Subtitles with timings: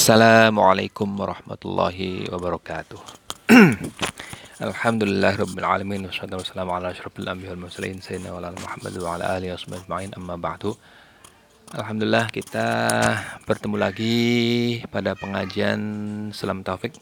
[0.00, 2.96] Assalamualaikum warahmatullahi wabarakatuh.
[4.72, 9.36] Alhamdulillah rabbil alamin wassalatu wassalamu ala asyrafil anbiya'i wal mursalin sayyidina wa Muhammad wa ala
[9.36, 10.72] alihi washabihi ajma'in amma ba'du.
[11.76, 12.66] Alhamdulillah kita
[13.44, 14.16] bertemu lagi
[14.88, 15.80] pada pengajian
[16.32, 16.96] Salam Taufik.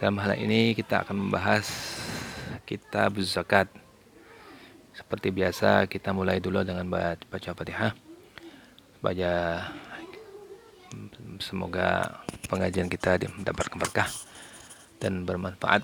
[0.00, 1.68] Dalam hal ini kita akan membahas
[2.64, 3.68] kitab zakat.
[4.96, 7.92] Seperti biasa kita mulai dulu dengan baca Fatihah.
[9.04, 9.32] Baca
[11.39, 12.21] Semoga
[12.51, 14.09] pengajian kita mendapatkan berkah
[15.01, 15.83] dan bermanfaat.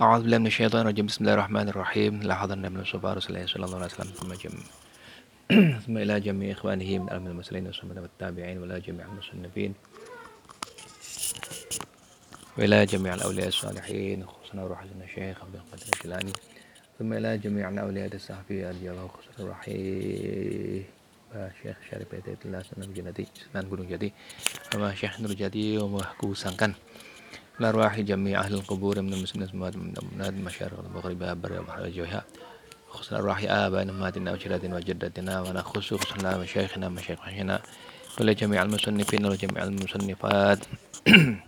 [0.00, 3.76] أعوذ بالله من الشيطان الرجيم بسم الله الرحمن الرحيم لا حضرنا من الصفار صلى الله
[3.76, 4.56] عليه وسلم ثم جم
[5.84, 9.74] ثم إلى جميع إخوانه من ألم المسلمين والصحابة والتابعين وإلى جميع المصنفين
[12.58, 16.32] وإلى جميع الأولياء الصالحين خصوصا روح الشيخ عبد القادر الجيلاني
[16.98, 20.93] ثم إلى جميع الأولياء الصحفي رضي الله خصوصا الرحيم
[21.59, 24.07] Syekh Syarif Hidayatullah Sunan Jati Sunan Gunung Jati.
[24.71, 26.71] Sama Syekh Nur Jati Umahku sangkan
[27.55, 32.19] larwahi jami ahli kubur min muslimin semua mudah-mudahan masyarakat al-bukhari babar wa mahajjuha
[32.91, 37.63] khusus arwahi abaina matina wa jadatina wa jaddatina wa la khusus khususna masyayikhina masyayikhina
[38.19, 40.67] wa jami' al-musannifin wa jami' al-musannifat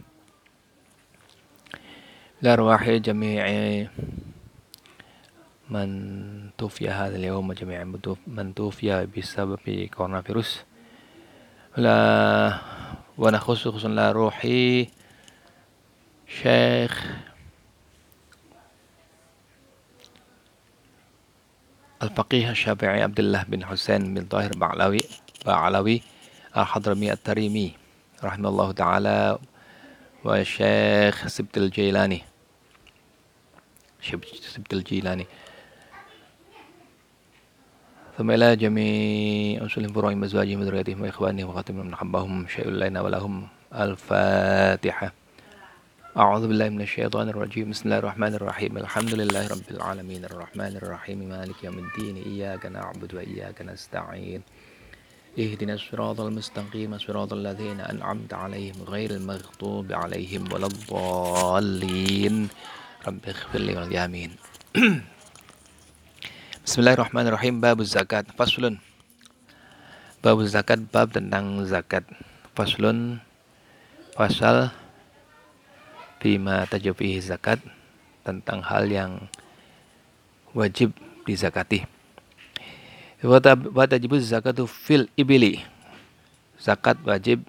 [2.43, 3.91] larwahi jami'i
[5.69, 7.93] من توفي هذا اليوم جميعا
[8.27, 10.63] من توفي بسبب كورونا فيروس
[11.77, 12.59] لا
[13.17, 14.87] ونخص خصوصا لا روحي
[16.27, 17.05] شيخ
[22.03, 24.99] الفقيه الشافعي عبد الله بن حسين بن طاهر بعلوي
[25.45, 26.01] بعلوي
[26.57, 27.73] الحضرمي التريمي
[28.23, 29.37] رحمه الله تعالى
[30.23, 32.23] والشيخ سبت الجيلاني.
[34.41, 35.27] سبت الجيلاني.
[38.17, 43.47] ثم إلى جميع أنسلهم فروعهم أزواجهم وذرياتهم وإخوانهم وخاتمهم من حبهم شيء لنا ولهم.
[43.73, 45.13] الفاتحة.
[46.17, 47.69] أعوذ بالله من الشيطان الرجيم.
[47.69, 48.77] بسم الله الرحمن الرحيم.
[48.77, 50.25] الحمد لله رب العالمين.
[50.25, 51.29] الرحمن الرحيم.
[51.29, 52.15] مالك يوم الدين.
[52.25, 54.41] إياك نعبد وإياك نستعين.
[55.39, 56.97] اهدنا الصراط المستقيم.
[56.97, 62.49] صراط الذين أنعمت عليهم غير المغضوب عليهم ولا الضالين.
[63.07, 64.31] رب اغفر لي ولليامين
[66.67, 67.63] Bismillahirrahmanirrahim.
[67.63, 68.75] Bab zakat faslun.
[70.19, 72.03] Bab zakat bab tentang zakat.
[72.59, 73.23] Faslun
[74.19, 74.75] pasal
[76.19, 77.63] bima tajabihi zakat
[78.27, 79.31] tentang hal yang
[80.51, 80.91] wajib
[81.23, 81.87] dizakati.
[83.23, 85.63] Wa tajibu zakatu fil ibili
[86.59, 87.47] zakat wajib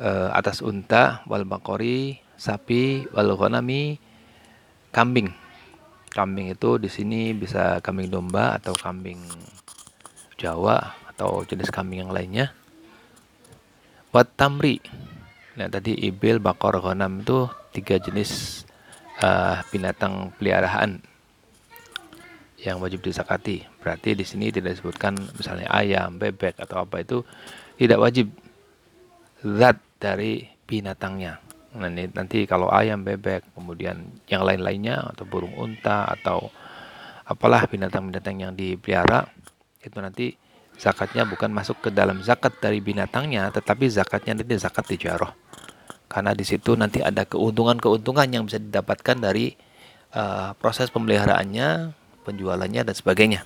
[0.00, 4.00] uh, atas unta wal bakori sapi wal ghanami
[4.88, 5.41] kambing
[6.12, 9.24] Kambing itu di sini bisa kambing domba atau kambing
[10.36, 12.52] Jawa atau jenis kambing yang lainnya.
[14.12, 14.76] Wat tamri.
[15.56, 18.64] Nah, tadi ibil, bakor, ghanam itu tiga jenis
[19.24, 21.00] uh, binatang peliharaan
[22.62, 23.66] yang wajib disakati.
[23.82, 27.26] Berarti di sini tidak disebutkan misalnya ayam, bebek atau apa itu
[27.76, 28.30] tidak wajib
[29.42, 31.41] zat dari binatangnya.
[31.72, 36.52] Ini nanti kalau ayam, bebek, kemudian yang lain-lainnya atau burung unta atau
[37.24, 39.24] apalah binatang-binatang yang dipelihara
[39.80, 40.26] itu nanti
[40.76, 45.32] zakatnya bukan masuk ke dalam zakat dari binatangnya, tetapi zakatnya nanti zakat tijarah.
[46.12, 49.56] Karena di situ nanti ada keuntungan-keuntungan yang bisa didapatkan dari
[50.12, 51.96] uh, proses pemeliharaannya,
[52.28, 53.40] penjualannya dan sebagainya.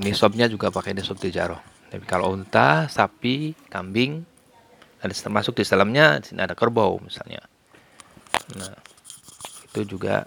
[0.00, 1.60] Nisabnya juga pakai nisab tijarah.
[1.92, 4.26] Tapi kalau unta, sapi, kambing,
[5.04, 7.44] ada termasuk di dalamnya di sini ada kerbau misalnya.
[8.56, 8.72] Nah
[9.68, 10.24] itu juga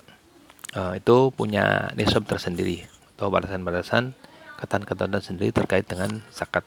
[0.77, 2.85] uh, itu punya nisab tersendiri
[3.17, 4.13] atau batasan-batasan
[4.61, 6.61] ketentuan sendiri terkait dengan zakat.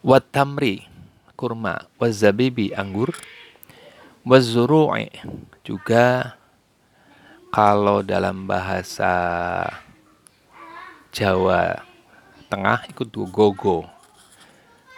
[0.00, 0.88] Watamri
[1.36, 1.84] kurma.
[2.00, 3.12] Wazabibi anggur.
[4.24, 5.12] Wazuru'i
[5.68, 6.36] juga
[7.52, 9.12] kalau dalam bahasa
[11.12, 11.84] Jawa
[12.48, 13.93] Tengah ikut gogo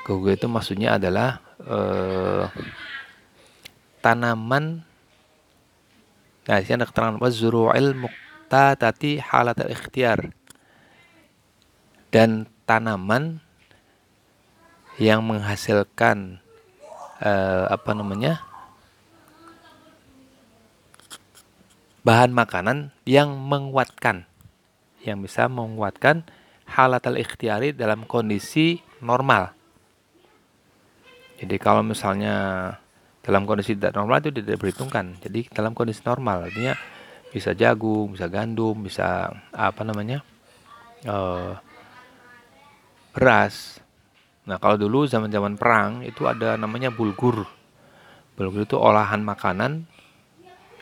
[0.06, 2.46] Gogo itu maksudnya adalah uh,
[3.98, 4.86] tanaman
[6.46, 10.30] Nah, di sini ada keterangan wazru'il muqtatati halat al-ikhtiar.
[12.14, 13.42] Dan tanaman
[15.02, 16.38] yang menghasilkan
[17.18, 18.46] uh, apa namanya?
[22.06, 24.30] bahan makanan yang menguatkan
[25.02, 26.22] yang bisa menguatkan
[26.62, 29.55] halat al-ikhtiyari dalam kondisi normal.
[31.36, 32.34] Jadi kalau misalnya
[33.20, 35.20] dalam kondisi tidak normal itu tidak diperhitungkan.
[35.20, 36.72] Jadi dalam kondisi normal artinya
[37.34, 40.24] bisa jagung, bisa gandum, bisa apa namanya?
[41.04, 41.58] uh,
[43.12, 43.80] beras.
[44.46, 47.44] Nah, kalau dulu zaman-zaman perang itu ada namanya bulgur.
[48.38, 49.84] Bulgur itu olahan makanan.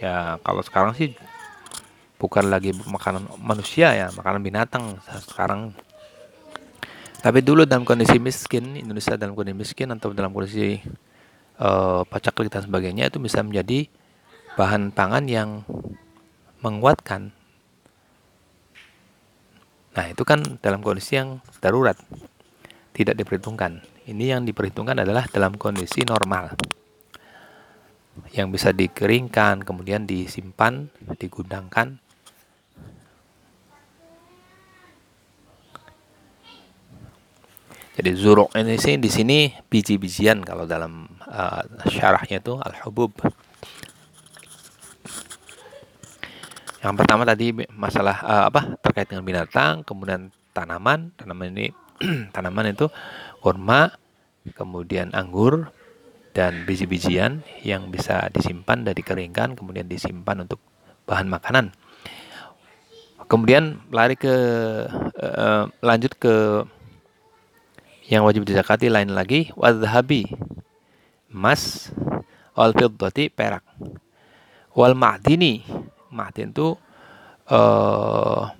[0.02, 1.14] Ya, kalau sekarang sih
[2.18, 4.98] bukan lagi makanan manusia ya, makanan binatang
[5.30, 5.72] sekarang.
[7.24, 10.76] Tapi dulu dalam kondisi miskin, Indonesia dalam kondisi miskin atau dalam kondisi
[11.56, 13.88] uh, pacaklik dan sebagainya itu bisa menjadi
[14.60, 15.64] bahan pangan yang
[16.60, 17.32] menguatkan.
[19.96, 21.96] Nah, itu kan dalam kondisi yang darurat
[22.92, 23.80] tidak diperhitungkan.
[24.04, 26.52] Ini yang diperhitungkan adalah dalam kondisi normal.
[28.36, 32.03] Yang bisa dikeringkan, kemudian disimpan, digudangkan.
[37.94, 43.14] Jadi zuruk ini sih di sini biji-bijian kalau dalam uh, syarahnya itu al-hubub.
[46.82, 51.14] Yang pertama tadi masalah uh, apa terkait dengan binatang, kemudian tanaman.
[51.14, 51.70] Tanaman ini
[52.34, 52.90] tanaman itu
[53.38, 53.94] kurma,
[54.58, 55.70] kemudian anggur
[56.34, 60.58] dan biji-bijian yang bisa disimpan dan dikeringkan kemudian disimpan untuk
[61.06, 61.70] bahan makanan.
[63.30, 64.34] Kemudian lari ke
[65.22, 66.66] uh, lanjut ke
[68.08, 70.28] yang wajib dizakati lain lagi wadhabi
[71.32, 71.90] emas
[72.52, 73.64] wal fiddati perak
[74.76, 75.64] wal ma'dini
[76.12, 76.76] ma'din itu
[77.48, 78.52] uh,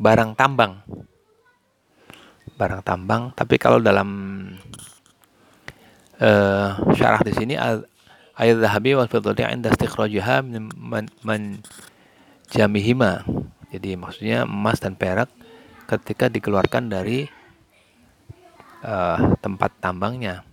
[0.00, 0.80] barang tambang
[2.60, 3.32] barang tambang.
[3.32, 4.08] Tapi kalau dalam
[6.20, 7.56] uh, syarah di sini
[8.36, 10.44] ayat zahabi wal fiddati inda istikhrajiha
[11.24, 11.42] man
[12.52, 13.24] jamihima.
[13.72, 15.32] Jadi maksudnya emas dan perak
[15.88, 17.39] ketika dikeluarkan dari
[18.84, 20.44] uh, tempat tambangnya.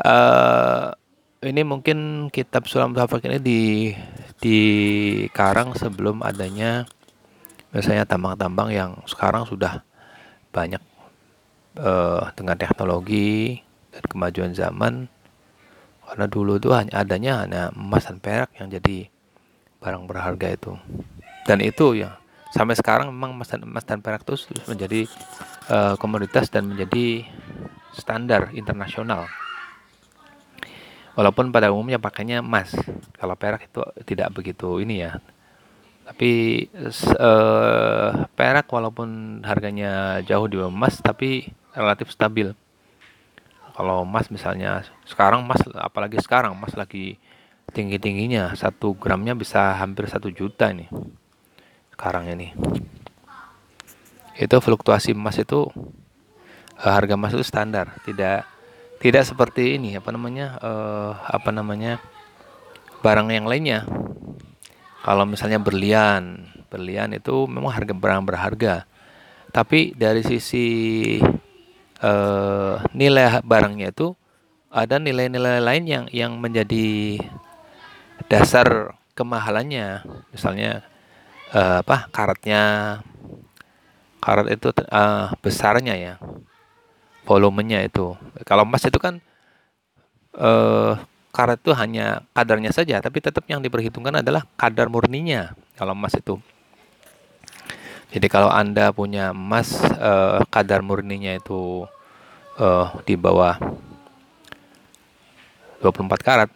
[0.00, 0.92] Uh,
[1.40, 3.60] ini mungkin kitab Sulam Tafak ini di
[4.40, 6.88] dikarang sebelum adanya
[7.72, 9.84] misalnya tambang-tambang yang sekarang sudah
[10.52, 10.80] banyak
[11.80, 13.60] uh, dengan teknologi
[13.92, 15.08] dan kemajuan zaman
[16.04, 19.06] karena dulu itu hanya adanya hanya emas dan perak yang jadi
[19.80, 20.72] barang berharga itu
[21.48, 22.19] dan itu ya
[22.50, 24.34] sampai sekarang memang emas dan emas dan perak itu
[24.66, 25.06] menjadi
[25.70, 27.24] uh, komoditas dan menjadi
[27.94, 29.30] standar internasional.
[31.14, 32.74] Walaupun pada umumnya pakainya emas.
[33.18, 35.18] Kalau perak itu tidak begitu ini ya.
[36.06, 36.66] Tapi
[37.18, 42.50] uh, perak walaupun harganya jauh di emas tapi relatif stabil.
[43.78, 47.14] Kalau emas misalnya sekarang emas apalagi sekarang emas lagi
[47.70, 48.58] tinggi-tingginya.
[48.58, 50.90] Satu gramnya bisa hampir satu juta nih
[52.00, 52.56] sekarang ini.
[54.40, 55.68] Itu fluktuasi emas itu
[56.80, 58.48] uh, harga emas itu standar, tidak
[59.04, 62.00] tidak seperti ini apa namanya uh, apa namanya
[63.04, 63.84] barang yang lainnya
[65.00, 68.84] kalau misalnya berlian, berlian itu memang harga barang berharga.
[69.48, 70.66] Tapi dari sisi
[72.04, 74.12] uh, nilai barangnya itu
[74.68, 77.16] ada nilai-nilai lain yang yang menjadi
[78.28, 80.04] dasar kemahalannya.
[80.36, 80.84] Misalnya
[81.54, 82.62] uh, apa karatnya,
[84.22, 86.14] karat itu uh, besarnya ya,
[87.26, 88.14] volumenya itu.
[88.48, 89.22] Kalau emas itu kan
[90.38, 90.98] uh,
[91.30, 96.38] karat itu hanya kadarnya saja, tapi tetap yang diperhitungkan adalah kadar murninya kalau emas itu.
[98.10, 101.86] Jadi kalau Anda punya emas eh, kadar murninya itu
[102.58, 103.54] eh, di bawah
[105.78, 106.50] 24 karat,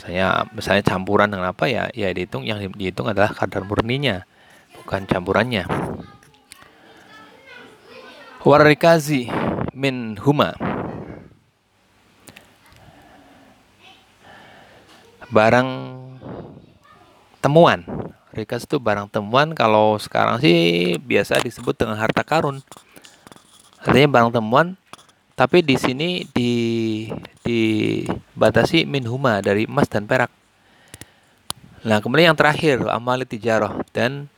[0.00, 4.24] misalnya misalnya campuran dengan apa ya, ya dihitung yang dihitung adalah kadar murninya,
[4.80, 5.68] bukan campurannya.
[8.40, 9.28] Warikazi
[9.76, 10.56] min huma
[15.28, 15.68] barang
[17.44, 17.84] temuan.
[18.32, 22.64] Rikas itu barang temuan kalau sekarang sih biasa disebut dengan harta karun.
[23.84, 24.80] Artinya barang temuan
[25.36, 26.52] tapi di sini di
[27.44, 30.30] dibatasi min huma dari emas dan perak.
[31.80, 34.28] Nah, kemudian yang terakhir amali tijarah dan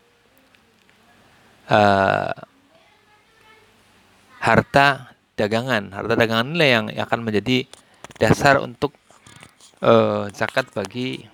[1.66, 2.30] uh,
[4.38, 5.90] harta dagangan.
[5.90, 7.66] Harta dagangan inilah yang akan menjadi
[8.23, 8.94] dasar untuk
[9.82, 11.26] uh, zakat bagi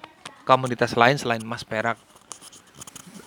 [0.48, 2.00] komunitas lain selain emas perak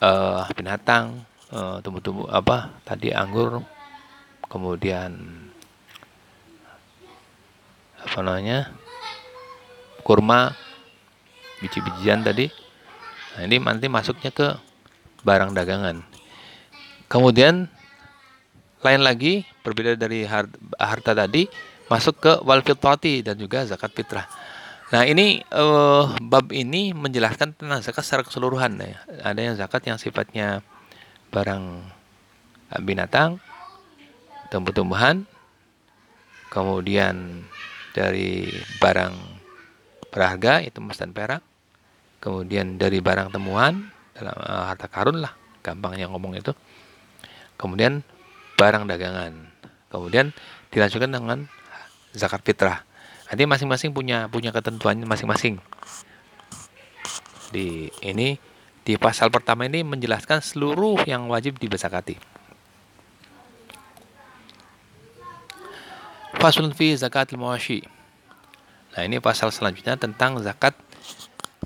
[0.01, 1.21] uh, binatang
[1.53, 3.61] uh, tumbuh-tumbuh apa tadi anggur
[4.49, 5.13] kemudian
[8.01, 8.73] apa namanya
[10.01, 10.53] kurma
[11.61, 12.49] biji-bijian tadi.
[13.37, 14.57] Nah ini nanti masuknya ke
[15.21, 16.01] barang dagangan.
[17.05, 17.69] Kemudian
[18.81, 21.45] lain lagi berbeda dari harta, tadi
[21.85, 24.25] masuk ke wal dan juga zakat fitrah.
[24.91, 28.99] Nah ini uh, bab ini menjelaskan tentang zakat secara keseluruhan ya.
[29.23, 30.65] Ada yang zakat yang sifatnya
[31.31, 31.63] barang
[32.83, 33.39] binatang,
[34.51, 35.23] tumbuh-tumbuhan,
[36.51, 37.47] kemudian
[37.91, 38.47] dari
[38.79, 39.13] barang
[40.11, 41.43] berharga itu emas dan perak,
[42.19, 45.31] kemudian dari barang temuan dalam uh, harta karun lah,
[45.63, 46.51] gampangnya ngomong itu.
[47.55, 48.03] Kemudian
[48.59, 49.33] barang dagangan.
[49.91, 50.33] Kemudian
[50.71, 51.39] dilanjutkan dengan
[52.15, 52.83] zakat fitrah.
[53.31, 55.59] Nanti masing-masing punya punya ketentuannya masing-masing.
[57.51, 58.35] Di ini
[58.81, 62.30] di pasal pertama ini menjelaskan seluruh yang wajib dibesakati.
[66.39, 67.83] Faslun fi zakatil mawashi.
[68.91, 70.75] Nah, ini pasal selanjutnya tentang zakat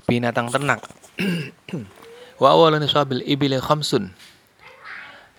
[0.06, 0.82] binatang ternak.
[2.42, 4.14] Wa awalun nisabil ibili khamsun.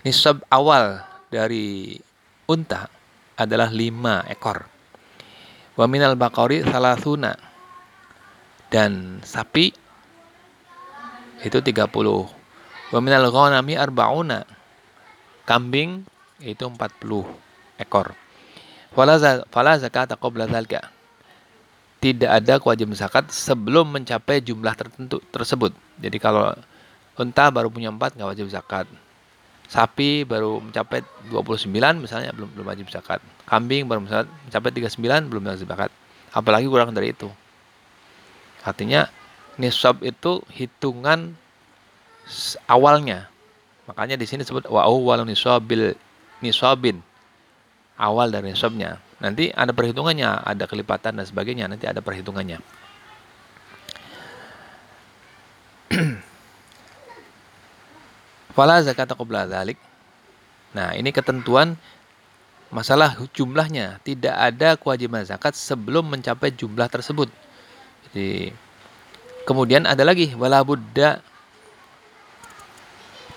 [0.04, 1.96] Nisab awal dari
[2.48, 2.88] unta
[3.36, 4.68] adalah lima ekor.
[5.78, 7.32] Wa minal baqari salasuna.
[8.68, 9.72] Dan sapi
[11.40, 11.88] itu 30.
[12.92, 14.44] Wa minal ghanami arba'una.
[15.48, 16.04] Kambing
[16.44, 18.27] itu 40 ekor.
[18.92, 20.90] Fala zakat qabla dzalika.
[21.98, 25.74] Tidak ada kewajiban zakat sebelum mencapai jumlah tertentu tersebut.
[25.98, 26.54] Jadi kalau
[27.18, 28.86] unta baru punya 4 nggak wajib zakat.
[29.66, 31.68] Sapi baru mencapai 29
[31.98, 33.18] misalnya belum belum wajib zakat.
[33.50, 35.90] Kambing baru mencapai 39 belum wajib zakat.
[36.30, 37.26] Apalagi kurang dari itu.
[38.62, 39.10] Artinya
[39.58, 41.34] nisab itu hitungan
[42.70, 43.26] awalnya.
[43.90, 45.98] Makanya di sini disebut wa awwal nisabil
[46.38, 47.02] nisabin
[47.98, 49.02] awal dari nisabnya.
[49.18, 52.62] Nanti ada perhitungannya, ada kelipatan dan sebagainya, nanti ada perhitungannya.
[58.54, 59.74] Fala zakat qabla dzalik.
[60.78, 61.74] Nah, ini ketentuan
[62.70, 63.98] masalah jumlahnya.
[64.06, 67.26] Tidak ada kewajiban zakat sebelum mencapai jumlah tersebut.
[68.08, 68.54] Jadi
[69.42, 71.18] kemudian ada lagi wala buddha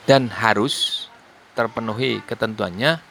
[0.05, 1.07] dan harus
[1.55, 3.10] terpenuhi ketentuannya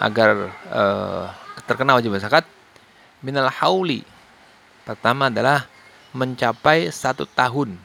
[0.00, 1.28] agar uh,
[1.68, 2.48] terkena wajib zakat
[3.20, 4.00] minal hauli
[4.88, 5.68] pertama adalah
[6.16, 7.76] mencapai satu tahun.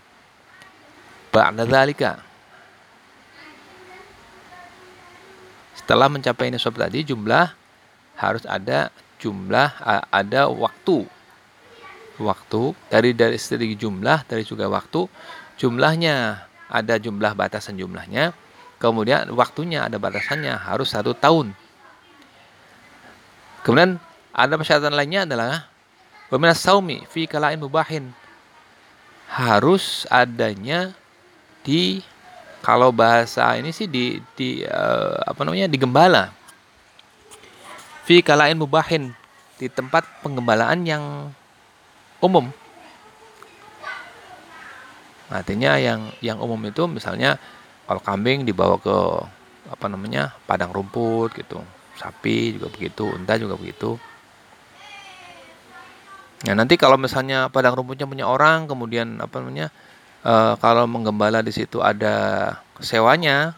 [1.29, 2.23] Ba'da dzalika
[5.75, 7.51] setelah mencapai nisab tadi jumlah
[8.15, 9.75] harus ada jumlah
[10.09, 11.03] ada waktu.
[12.15, 15.11] Waktu dari dari segi jumlah dari juga waktu
[15.59, 18.31] jumlahnya ada jumlah batasan jumlahnya.
[18.79, 21.51] Kemudian waktunya ada batasannya harus satu tahun
[23.65, 23.97] Kemudian
[24.29, 25.65] ada persyaratan lainnya adalah
[26.29, 28.13] Waminas saumi fi kalain mubahin.
[29.25, 30.93] Harus adanya
[31.65, 32.05] di
[32.61, 36.29] kalau bahasa ini sih di di uh, apa namanya di gembala.
[38.05, 39.13] Fi kalain mubahin
[39.57, 41.03] di tempat penggembalaan yang
[42.21, 42.53] umum.
[45.29, 47.41] Artinya yang yang umum itu misalnya
[47.89, 48.97] kalau kambing dibawa ke
[49.73, 53.95] apa namanya padang rumput gitu sapi juga begitu, unta juga begitu.
[56.45, 59.67] Nah nanti kalau misalnya padang rumputnya punya orang, kemudian apa namanya,
[60.21, 62.51] e, kalau menggembala di situ ada
[62.83, 63.57] sewanya,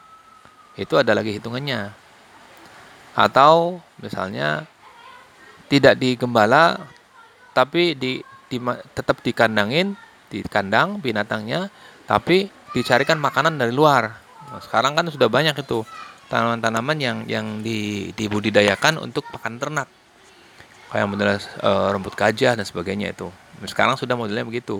[0.77, 1.91] itu ada lagi hitungannya.
[3.17, 4.69] Atau misalnya
[5.67, 6.79] tidak digembala,
[7.51, 8.57] tapi di, di
[8.93, 9.97] tetap dikandangin,
[10.29, 11.67] di kandang binatangnya,
[12.05, 14.15] tapi dicarikan makanan dari luar.
[14.47, 15.83] Nah, sekarang kan sudah banyak itu
[16.27, 19.87] tanaman-tanaman yang yang di, dibudidayakan untuk pakan ternak.
[20.87, 23.27] Kayak model e, rumput gajah dan sebagainya itu.
[23.67, 24.79] Sekarang sudah modelnya begitu.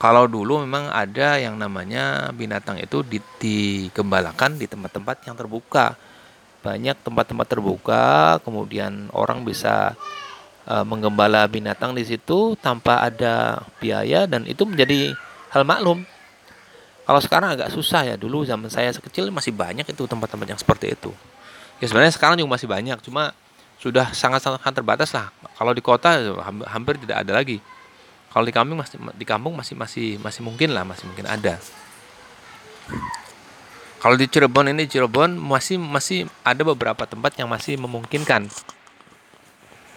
[0.00, 3.04] Kalau dulu memang ada yang namanya binatang itu
[3.36, 5.92] digembalakan di tempat-tempat yang terbuka.
[6.64, 8.04] Banyak tempat-tempat terbuka
[8.40, 9.92] kemudian orang bisa
[10.64, 15.12] e, menggembala binatang di situ tanpa ada biaya dan itu menjadi
[15.52, 16.04] hal maklum
[17.10, 18.14] kalau sekarang agak susah ya.
[18.14, 21.10] Dulu zaman saya sekecil masih banyak itu tempat-tempat yang seperti itu.
[21.82, 23.34] Ya sebenarnya sekarang juga masih banyak, cuma
[23.82, 25.34] sudah sangat-sangat terbatas lah.
[25.58, 26.14] Kalau di kota
[26.70, 27.58] hampir tidak ada lagi.
[28.30, 31.58] Kalau di kampung masih di kampung masih masih masih mungkin lah, masih mungkin ada.
[33.98, 38.46] Kalau di Cirebon ini Cirebon masih masih ada beberapa tempat yang masih memungkinkan.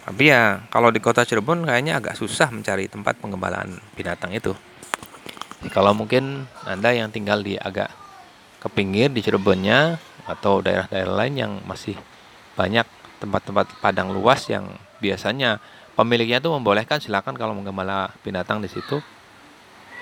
[0.02, 4.50] Tapi ya kalau di kota Cirebon kayaknya agak susah mencari tempat pengembalaan binatang itu.
[5.72, 7.88] Kalau mungkin Anda yang tinggal di agak
[8.60, 11.96] ke pinggir di Cirebonnya atau daerah-daerah lain yang masih
[12.56, 12.88] banyak
[13.20, 14.68] tempat-tempat padang luas yang
[15.00, 15.60] biasanya
[15.96, 19.00] pemiliknya itu membolehkan silakan kalau menggembala binatang di situ.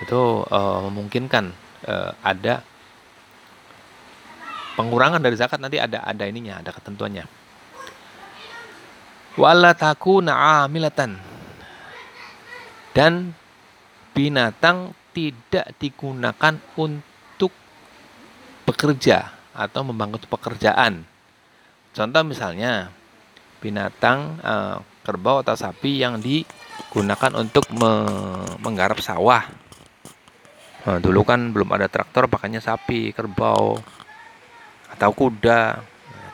[0.03, 1.45] Itu uh, memungkinkan
[1.87, 2.63] uh, ada
[4.75, 5.63] pengurangan dari zakat.
[5.63, 7.27] Nanti ada ada ininya ada ketentuannya.
[9.39, 11.17] Wala takuna amilatan.
[12.93, 13.33] Dan
[14.13, 17.53] binatang tidak digunakan untuk
[18.65, 21.05] bekerja atau membangun pekerjaan.
[21.93, 22.89] Contoh misalnya
[23.61, 27.93] binatang uh, kerbau atau sapi yang digunakan untuk me
[28.65, 29.45] menggarap sawah.
[30.83, 33.79] Nah, dulu kan belum ada traktor, pakainya sapi, kerbau,
[34.91, 35.79] atau kuda.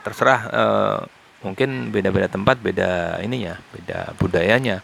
[0.01, 0.99] Terserah uh,
[1.45, 4.81] mungkin beda-beda tempat, beda ininya, beda budayanya.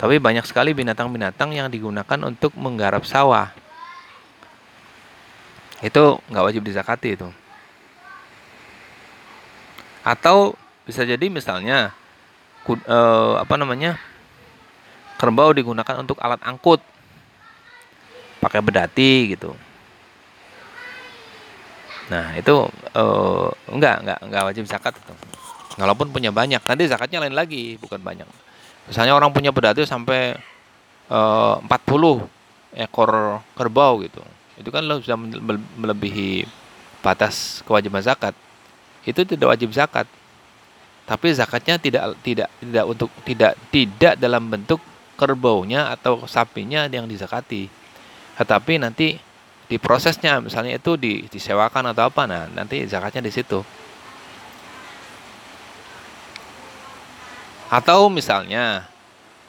[0.00, 3.52] Tapi banyak sekali binatang-binatang yang digunakan untuk menggarap sawah.
[5.84, 7.28] Itu nggak wajib dizakati itu.
[10.00, 10.56] Atau
[10.88, 11.92] bisa jadi misalnya
[12.66, 14.00] eh, apa namanya
[15.20, 16.80] kerbau digunakan untuk alat angkut
[18.40, 19.52] pakai bedati gitu
[22.10, 22.66] nah itu
[22.96, 25.14] eh, enggak enggak enggak wajib zakat itu
[25.78, 28.26] walaupun punya banyak nanti zakatnya lain lagi bukan banyak
[28.90, 30.34] misalnya orang punya bedati sampai
[31.06, 31.70] eh, 40
[32.74, 33.10] ekor
[33.54, 34.22] kerbau gitu
[34.58, 35.16] itu kan sudah
[35.78, 36.44] melebihi
[37.00, 38.36] batas kewajiban zakat
[39.04, 40.04] itu tidak wajib zakat.
[41.08, 44.78] Tapi zakatnya tidak tidak tidak untuk tidak tidak dalam bentuk
[45.16, 47.66] kerbaunya atau sapinya yang dizakati.
[48.36, 49.18] Tetapi nanti
[49.66, 53.58] di prosesnya misalnya itu di, disewakan atau apa nah nanti zakatnya di situ.
[57.70, 58.90] Atau misalnya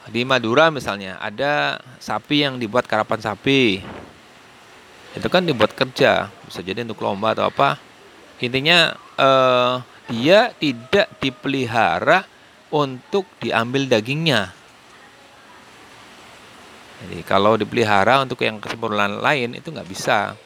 [0.06, 3.82] di Madura misalnya ada sapi yang dibuat karapan sapi.
[5.12, 7.76] Itu kan dibuat kerja, bisa jadi untuk lomba atau apa
[8.42, 9.78] intinya uh,
[10.10, 12.26] dia tidak dipelihara
[12.72, 14.50] untuk diambil dagingnya.
[17.02, 20.38] Jadi kalau dipelihara untuk yang kesimpulan lain itu nggak bisa.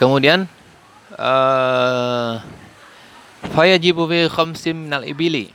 [0.00, 0.48] Kemudian
[1.12, 2.40] uh,
[3.52, 5.52] fayajibu fi khamsim minal ibili.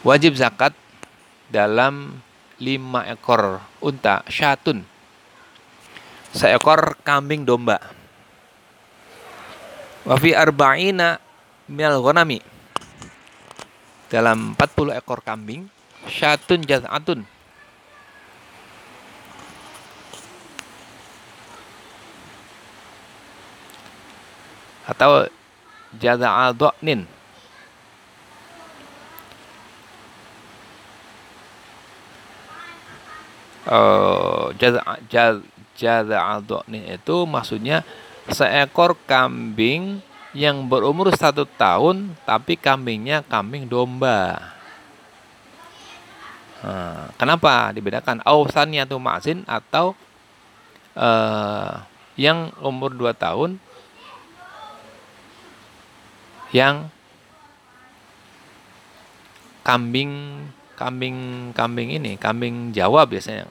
[0.00, 0.72] Wajib zakat
[1.52, 2.24] dalam
[2.56, 4.88] lima ekor unta syatun.
[6.32, 7.76] Seekor kambing domba.
[10.08, 11.20] Wafi arba'ina
[11.68, 12.40] minal ghanami.
[14.08, 15.68] Dalam 40 ekor kambing
[16.08, 17.28] syatun jaz'atun
[24.88, 25.28] atau
[26.00, 27.04] jaza'al do'nin
[33.68, 34.80] uh, jaza
[35.76, 36.18] jaza
[36.72, 37.84] itu maksudnya
[38.32, 40.00] seekor kambing
[40.36, 44.52] yang berumur satu tahun tapi kambingnya kambing domba.
[46.58, 49.94] Nah, kenapa dibedakan ausannya tuh masin atau
[50.98, 51.86] uh,
[52.18, 53.62] yang umur dua tahun
[56.52, 56.88] yang
[59.60, 60.12] kambing
[60.78, 63.50] kambing kambing ini kambing Jawa biasanya.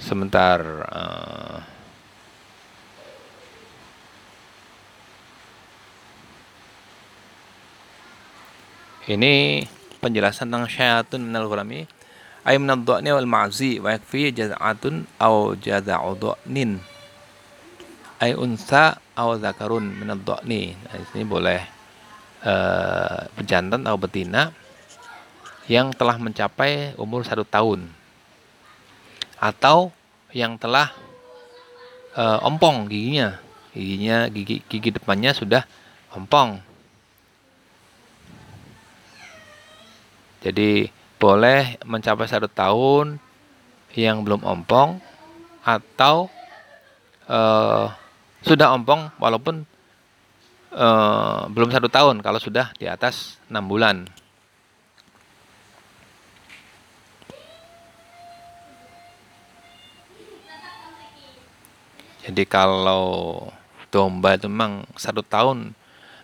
[0.00, 1.58] Sebentar uh,
[9.10, 9.66] ini
[9.98, 11.88] penjelasan tentang syaitan minal ghurami.
[12.46, 16.78] Ay min ad-dha'ni wal ma'zi wa yakfi jaz'atun aw jaza'u dha'nin
[18.22, 21.60] ay unsa aw zakarun min ad-dha'ni nah, di sini boleh
[22.46, 24.54] uh, pejantan atau betina
[25.66, 27.90] yang telah mencapai umur satu tahun
[29.36, 29.92] atau
[30.32, 30.94] yang telah
[32.16, 33.42] uh, ompong giginya.
[33.76, 35.68] Giginya gigi gigi depannya sudah
[36.16, 36.56] ompong
[40.44, 43.16] jadi boleh mencapai satu tahun
[43.96, 45.00] yang belum ompong
[45.64, 46.28] atau
[47.26, 47.88] uh,
[48.44, 49.64] sudah ompong walaupun
[50.76, 54.06] uh, belum satu tahun kalau sudah di atas enam bulan.
[62.26, 63.46] Jadi kalau
[63.86, 65.70] domba itu memang satu tahun,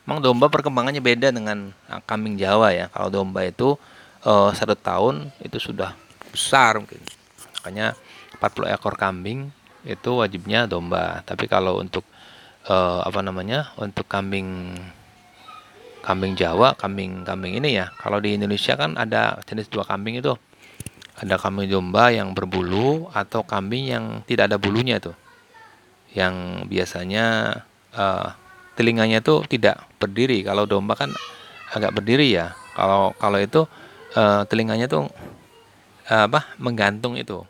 [0.02, 1.70] memang domba perkembangannya beda dengan
[2.10, 2.90] kambing Jawa ya.
[2.90, 3.78] Kalau domba itu
[4.26, 5.94] uh, satu tahun itu sudah
[6.30, 7.02] besar mungkin.
[7.60, 7.94] Makanya
[8.38, 9.50] 40 ekor kambing
[9.86, 11.22] itu wajibnya domba.
[11.26, 12.06] Tapi kalau untuk
[12.66, 14.74] uh, apa namanya untuk kambing
[16.02, 20.34] kambing Jawa kambing kambing ini ya kalau di Indonesia kan ada jenis dua kambing itu.
[21.12, 25.14] Ada kambing domba yang berbulu atau kambing yang tidak ada bulunya tuh
[26.12, 27.56] yang biasanya
[27.96, 28.28] uh,
[28.76, 30.44] telinganya itu tidak berdiri.
[30.44, 31.12] Kalau domba kan
[31.72, 32.56] agak berdiri ya.
[32.72, 33.68] Kalau kalau itu
[34.16, 35.08] uh, telinganya tuh
[36.08, 37.44] uh, apa menggantung itu.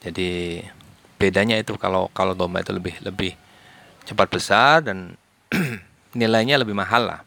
[0.00, 0.64] Jadi
[1.20, 3.36] bedanya itu kalau kalau domba itu lebih lebih
[4.08, 5.12] cepat besar dan
[6.18, 7.20] nilainya lebih mahal lah.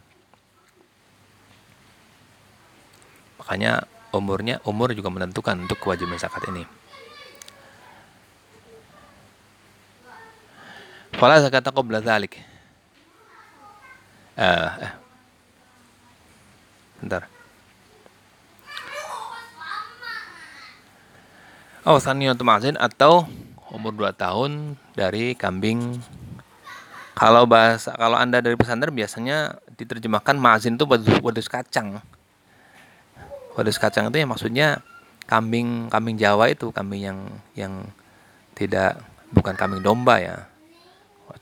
[3.37, 6.65] Makanya umurnya umur juga menentukan untuk kewajiban zakat ini.
[11.13, 12.41] Fala zakat qabla dzalik.
[14.33, 15.02] Eh, eh.
[17.03, 17.27] Bentar.
[21.83, 23.27] Oh, saniyatu ma'zin atau
[23.75, 25.99] umur 2 tahun dari kambing
[27.13, 31.99] kalau bahasa kalau Anda dari pesantren biasanya diterjemahkan mazin itu wadus, wadus kacang.
[33.53, 34.67] Wadus kacang itu ya maksudnya
[35.27, 37.19] kambing kambing Jawa itu kambing yang
[37.53, 37.73] yang
[38.55, 38.97] tidak
[39.35, 40.37] bukan kambing domba ya.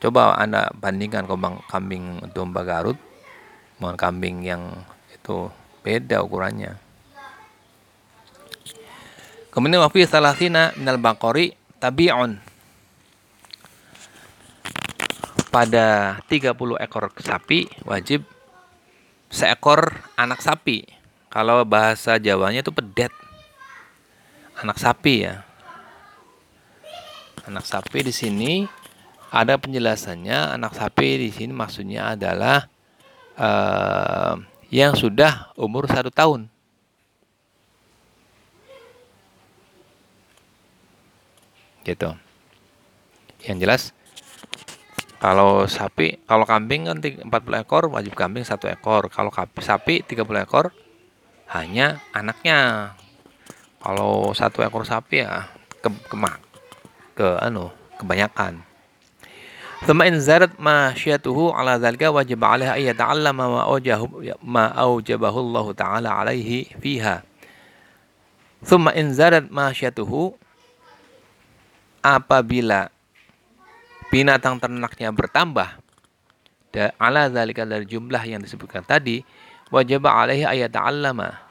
[0.01, 2.97] Coba Anda bandingkan kambing kambing domba Garut
[3.79, 4.61] dengan kambing yang
[5.21, 5.53] itu
[5.85, 6.73] beda ukurannya.
[9.53, 12.41] Kemudian wafi salasina minal baqari tabi'un
[15.51, 18.25] pada 30 ekor sapi wajib
[19.29, 20.87] seekor anak sapi.
[21.31, 23.11] Kalau bahasa Jawanya itu pedet.
[24.59, 25.47] Anak sapi ya.
[27.47, 28.67] Anak sapi di sini
[29.31, 30.59] ada penjelasannya.
[30.59, 32.67] Anak sapi di sini maksudnya adalah
[33.39, 34.35] uh,
[34.71, 36.47] yang sudah umur satu tahun.
[41.83, 42.15] Gitu.
[43.43, 43.81] Yang jelas
[45.21, 47.29] kalau sapi, kalau kambing kan 40
[47.61, 49.11] ekor wajib kambing satu ekor.
[49.11, 49.29] Kalau
[49.61, 50.73] sapi 30 ekor
[51.51, 52.95] hanya anaknya.
[53.83, 55.45] Kalau satu ekor sapi ya
[55.83, 56.39] ke kemak
[57.13, 57.69] ke anu
[58.01, 58.70] kebanyakan.
[59.81, 65.41] Thumma in zarat ma syatuhu ala dzalika wajib 'alaiha ay yata'allama ma aujahu ma aujabahu
[65.41, 67.25] Allah taala alaihi fiha.
[68.61, 70.37] Thumma in zarat ma syatuhu
[72.05, 72.93] apabila
[74.13, 75.81] binatang ternaknya bertambah
[76.69, 79.25] da ala zalika dari jumlah yang disebutkan tadi
[79.73, 81.41] wajib alaihi ayat ta'allama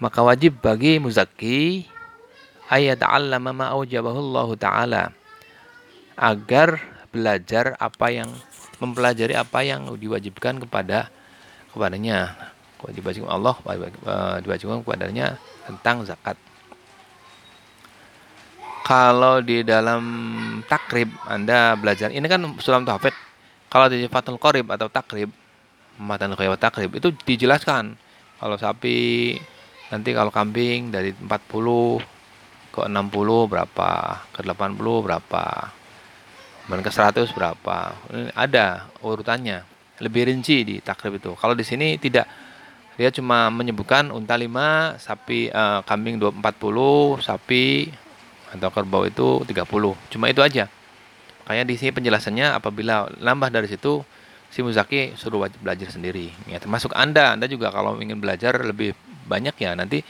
[0.00, 1.84] maka wajib bagi muzaki
[2.72, 5.02] ayat ta'allama ma aujabahu Allah taala
[6.16, 8.28] agar belajar apa yang
[8.76, 11.08] mempelajari apa yang diwajibkan kepada
[11.72, 12.36] kepadanya.
[12.76, 16.36] Wajib Allah eh, diwajibkan kepadanya tentang zakat.
[18.86, 20.04] Kalau di dalam
[20.70, 23.10] takrib Anda belajar ini kan sulam tahfid
[23.66, 25.34] kalau di Fathul Qorib atau takrib
[25.98, 27.98] matan khayat takrib itu dijelaskan.
[28.36, 29.34] Kalau sapi
[29.90, 31.26] nanti kalau kambing dari 40
[32.70, 33.90] ke 60 berapa
[34.36, 35.44] ke 80 berapa
[36.66, 37.94] dan ke 100 berapa?
[38.34, 39.62] Ada urutannya.
[40.02, 41.32] Lebih rinci di takrib itu.
[41.38, 42.26] Kalau di sini tidak.
[42.96, 46.40] Dia cuma menyebutkan unta 5 sapi uh, kambing 40
[47.20, 47.92] sapi
[48.56, 49.68] atau kerbau itu 30
[50.16, 50.64] cuma itu aja.
[51.44, 54.00] Makanya di sini penjelasannya apabila nambah dari situ
[54.48, 56.32] si muzaki suruh belajar sendiri.
[56.48, 57.36] Ya termasuk anda.
[57.36, 58.96] Anda juga kalau ingin belajar lebih
[59.28, 60.00] banyak ya nanti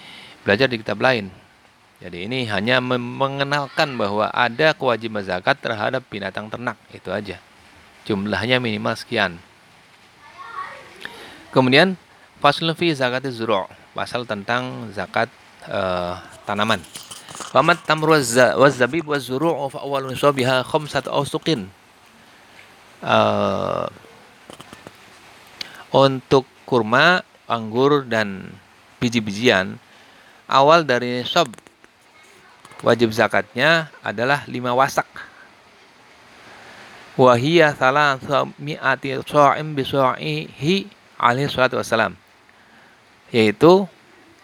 [0.47, 1.27] belajar di kitab lain
[1.97, 7.41] jadi ini hanya mengenalkan bahwa ada kewajiban zakat terhadap binatang ternak itu aja.
[8.05, 9.41] Jumlahnya minimal sekian.
[11.57, 11.97] Kemudian
[12.37, 13.65] fasl fi zakat zuru'
[13.97, 15.33] pasal tentang zakat
[15.73, 16.85] uh, tanaman.
[17.49, 21.73] Famat tamru wa zabib wa zuru'u fa awal nisabiha khamsatu awsuqin.
[23.01, 23.89] Uh,
[25.97, 28.53] untuk kurma, anggur dan
[29.01, 29.81] biji-bijian
[30.45, 31.49] awal dari sob
[32.85, 35.07] wajib zakatnya adalah lima wasak.
[37.17, 38.21] Wahiyah salah
[38.61, 42.13] mi'ati so'im biso'ihi alaihi salatu wassalam.
[43.33, 43.89] Yaitu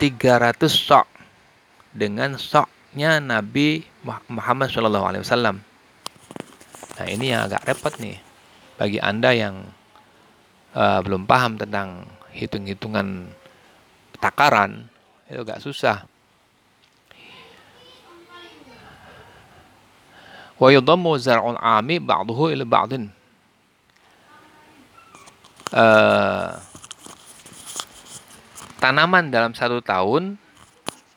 [0.00, 1.06] 300 sok
[1.92, 3.84] dengan sok nya Nabi
[4.28, 5.56] Muhammad Shallallahu Alaihi Wasallam.
[7.00, 8.20] Nah ini yang agak repot nih
[8.76, 9.64] bagi anda yang
[10.76, 12.04] uh, belum paham tentang
[12.36, 13.32] hitung-hitungan
[14.20, 14.92] takaran
[15.28, 16.04] itu agak susah.
[25.72, 26.54] Uh,
[28.78, 30.38] tanaman dalam satu tahun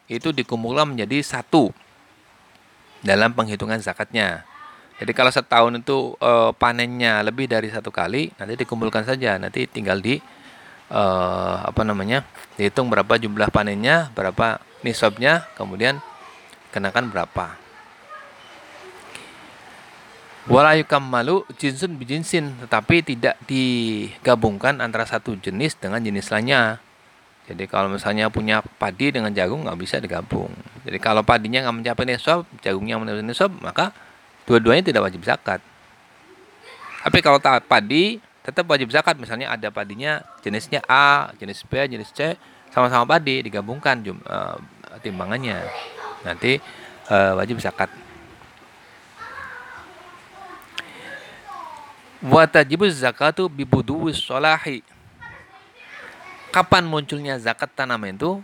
[0.10, 1.73] itu dikumpulkan menjadi satu
[3.05, 4.45] dalam penghitungan zakatnya.
[4.95, 9.36] Jadi kalau setahun itu e, panennya lebih dari satu kali, nanti dikumpulkan saja.
[9.36, 10.15] Nanti tinggal di
[10.88, 11.03] e,
[11.60, 12.23] apa namanya
[12.55, 15.99] dihitung berapa jumlah panennya, berapa nisabnya, kemudian
[16.71, 17.64] kenakan berapa.
[20.45, 26.77] Walayukam malu jinsun bijinsin, tetapi tidak digabungkan antara satu jenis dengan jenis lainnya.
[27.49, 30.53] Jadi kalau misalnya punya padi dengan jagung nggak bisa digabung.
[30.86, 33.89] Jadi kalau padinya nggak mencapai nisab, jagungnya mencapai nisab, maka
[34.45, 35.62] dua-duanya tidak wajib zakat.
[37.01, 39.17] Tapi kalau tak padi tetap wajib zakat.
[39.17, 42.38] Misalnya ada padinya jenisnya A, jenis B, jenis C,
[42.69, 44.62] sama-sama padi digabungkan jum, uh,
[45.01, 45.65] timbangannya.
[46.21, 46.62] Nanti
[47.10, 47.89] uh, wajib zakat.
[52.25, 54.81] Wa tajibuz zakatu bibuduwis solahi.
[56.49, 58.41] Kapan munculnya zakat tanaman itu?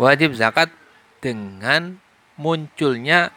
[0.00, 0.70] Wajib zakat
[1.20, 1.98] dengan
[2.38, 3.34] munculnya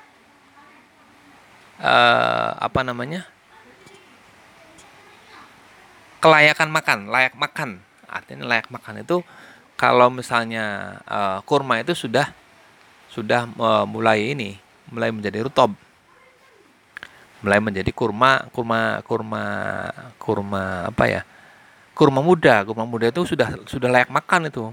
[1.82, 3.26] uh, apa namanya?
[6.22, 7.82] kelayakan makan, layak makan.
[8.06, 9.26] Artinya layak makan itu
[9.76, 12.30] kalau misalnya uh, kurma itu sudah
[13.10, 14.56] sudah uh, mulai ini,
[14.94, 15.74] mulai menjadi rutob.
[17.42, 19.44] Mulai menjadi kurma, kurma, kurma,
[20.22, 21.22] kurma apa ya?
[21.98, 24.70] Kurma muda, kurma muda itu sudah sudah layak makan itu.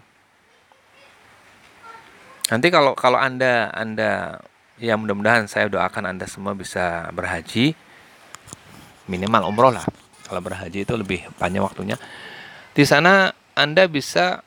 [2.49, 4.41] Nanti kalau kalau Anda Anda
[4.81, 7.77] ya mudah-mudahan saya doakan Anda semua bisa berhaji
[9.09, 9.85] minimal umroh lah.
[10.29, 11.97] Kalau berhaji itu lebih panjang waktunya.
[12.77, 14.45] Di sana Anda bisa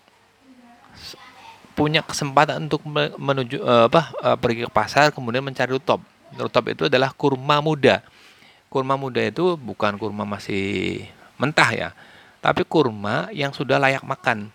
[1.74, 2.86] punya kesempatan untuk
[3.18, 6.02] menuju uh, apa uh, pergi ke pasar kemudian mencari rutop.
[6.38, 8.06] Rutop itu adalah kurma muda.
[8.72, 11.04] Kurma muda itu bukan kurma masih
[11.36, 11.90] mentah ya,
[12.40, 14.48] tapi kurma yang sudah layak makan.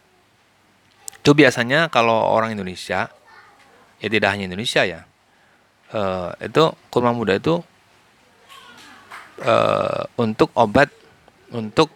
[1.20, 3.12] Itu biasanya kalau orang Indonesia,
[4.00, 5.04] ya tidak hanya Indonesia ya,
[5.92, 7.60] uh, itu kurma muda itu
[9.44, 10.88] uh, untuk obat
[11.52, 11.92] untuk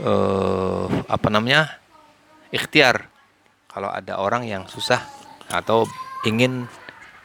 [0.00, 1.76] uh, apa namanya
[2.54, 3.10] ikhtiar
[3.70, 5.02] kalau ada orang yang susah
[5.50, 5.86] atau
[6.26, 6.66] ingin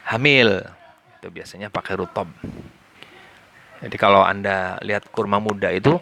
[0.06, 0.62] hamil
[1.26, 2.30] itu biasanya pakai rutob
[3.82, 6.00] jadi kalau anda lihat kurma muda itu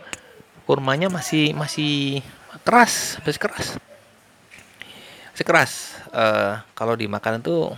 [0.68, 2.22] kurmanya masih masih
[2.62, 3.66] keras masih keras.
[5.34, 5.72] Masih keras.
[6.14, 7.74] Uh, kalau dimakan itu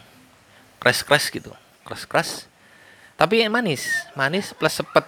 [0.76, 1.52] keras keras gitu.
[1.88, 2.30] Keras keras
[3.16, 3.88] tapi manis.
[4.12, 5.04] Manis plus sepet.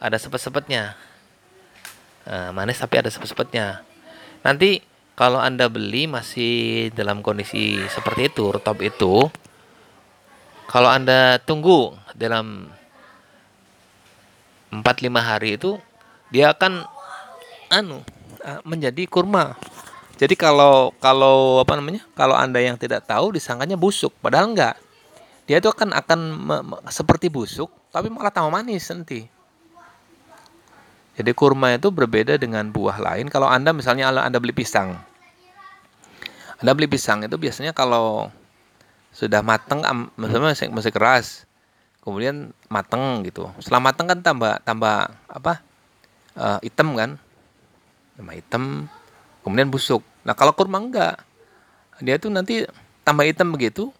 [0.00, 0.96] Ada sepet-sepetnya.
[2.24, 3.84] Uh, manis tapi ada sepet-sepetnya.
[4.40, 4.80] Nanti
[5.12, 9.28] kalau anda beli masih dalam kondisi seperti itu retop itu
[10.70, 12.70] kalau anda tunggu dalam
[14.70, 14.82] 4-5
[15.20, 15.78] hari itu
[16.30, 16.82] dia akan
[17.70, 18.02] anu
[18.66, 19.54] menjadi kurma
[20.20, 24.76] jadi kalau kalau apa namanya kalau anda yang tidak tahu disangkanya busuk padahal enggak
[25.44, 29.28] dia itu akan akan me, me, seperti busuk tapi malah tambah manis nanti
[31.14, 33.30] jadi kurma itu berbeda dengan buah lain.
[33.30, 34.98] Kalau Anda misalnya Anda beli pisang.
[36.58, 38.34] Anda beli pisang itu biasanya kalau
[39.14, 39.80] sudah mateng
[40.18, 41.46] misalnya masih, masih keras.
[42.04, 43.48] Kemudian mateng gitu.
[43.62, 45.64] Setelah mateng kan tambah tambah apa?
[46.36, 47.16] Uh, hitam kan?
[48.18, 48.90] Tambah hitam,
[49.40, 50.04] kemudian busuk.
[50.26, 51.16] Nah, kalau kurma enggak.
[52.02, 52.66] Dia tuh nanti
[53.06, 53.94] tambah hitam begitu,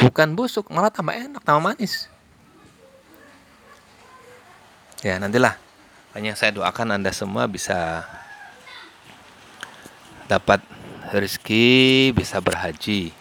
[0.00, 2.08] bukan busuk, malah tambah enak, tambah manis.
[5.04, 5.60] Ya, nantilah
[6.16, 8.08] hanya saya doakan Anda semua bisa
[10.24, 10.64] dapat
[11.12, 13.12] rezeki, bisa berhaji.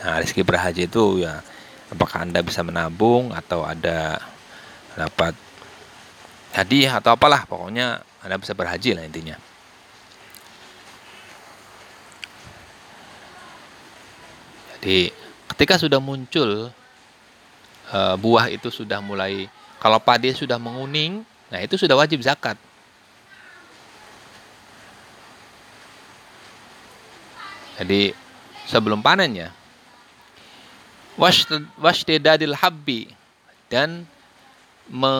[0.00, 1.44] Nah, rezeki berhaji itu ya
[1.92, 4.16] apakah Anda bisa menabung atau ada
[4.96, 5.36] dapat
[6.56, 9.36] hadiah atau apalah pokoknya Anda bisa berhaji lah intinya.
[14.80, 15.12] Jadi
[15.52, 16.72] ketika sudah muncul
[17.92, 22.54] uh, buah itu sudah mulai kalau padi sudah menguning Nah, itu sudah wajib zakat.
[27.82, 28.14] Jadi
[28.70, 29.50] sebelum panen ya.
[31.20, 33.12] Washtidadil habbi.
[33.68, 34.08] Dan
[34.88, 35.12] me,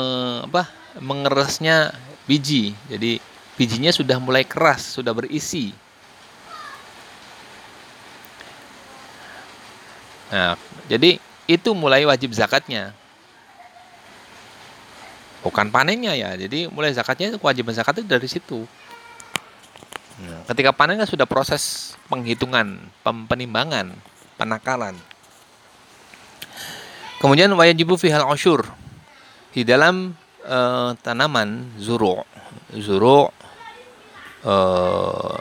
[0.48, 1.92] apa, mengerasnya
[2.24, 2.72] biji.
[2.88, 3.20] Jadi
[3.60, 5.76] bijinya sudah mulai keras, sudah berisi.
[10.32, 10.56] Nah,
[10.88, 12.96] jadi itu mulai wajib zakatnya.
[15.44, 16.32] Bukan panennya ya.
[16.38, 18.64] Jadi mulai zakatnya kewajiban zakat itu dari situ.
[20.20, 23.96] Nah, ketika panen kan sudah proses penghitungan penimbangan
[24.36, 24.92] penakalan
[27.20, 28.64] kemudian wajibu fihal usyur
[29.52, 30.16] di dalam
[30.48, 32.24] uh, tanaman zuru.
[32.80, 33.28] Zuru
[34.48, 35.34] uh,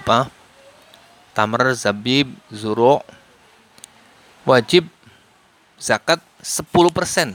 [0.00, 0.32] apa?
[1.36, 3.04] Tamar zabib zuru.
[4.44, 4.88] Wajib
[5.80, 7.32] zakat 10%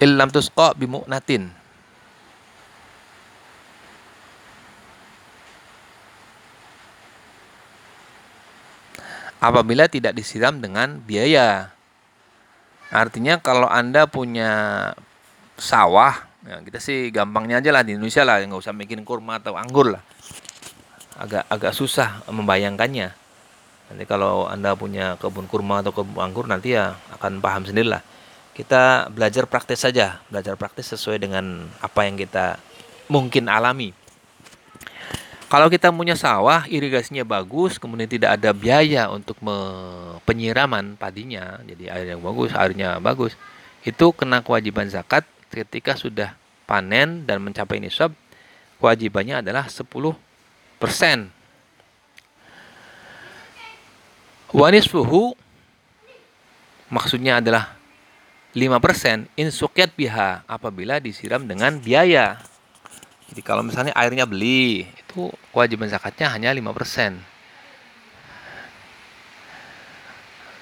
[0.00, 1.59] illam tusqa bimu'natin
[9.40, 11.72] apabila tidak disiram dengan biaya
[12.92, 14.52] artinya kalau anda punya
[15.56, 19.56] sawah ya kita sih gampangnya aja lah di Indonesia lah nggak usah bikin kurma atau
[19.56, 20.02] anggur lah
[21.20, 23.12] agak agak susah membayangkannya.
[23.92, 28.00] Nanti kalau Anda punya kebun kurma atau kebun anggur nanti ya akan paham sendirilah.
[28.56, 32.56] Kita belajar praktis saja, belajar praktis sesuai dengan apa yang kita
[33.12, 33.92] mungkin alami.
[35.50, 39.34] Kalau kita punya sawah, irigasinya bagus, kemudian tidak ada biaya untuk
[40.22, 43.34] penyiraman padinya, jadi air yang bagus, airnya bagus,
[43.82, 46.38] itu kena kewajiban zakat ketika sudah
[46.70, 48.14] panen dan mencapai nisab,
[48.78, 49.90] kewajibannya adalah 10
[50.78, 51.34] persen
[54.50, 55.38] Wanisfuhu
[56.90, 57.78] maksudnya adalah
[58.50, 62.42] 5% insukyat biha apabila disiram dengan biaya.
[63.30, 67.14] Jadi kalau misalnya airnya beli, itu kewajiban zakatnya hanya 5%.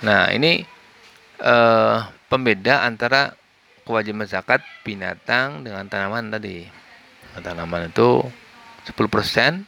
[0.04, 0.62] Nah, ini
[1.40, 1.96] eh,
[2.28, 3.33] pembeda antara
[3.88, 6.68] kewajiban zakat binatang dengan tanaman tadi.
[7.38, 8.20] Tanaman itu
[8.85, 9.64] 10%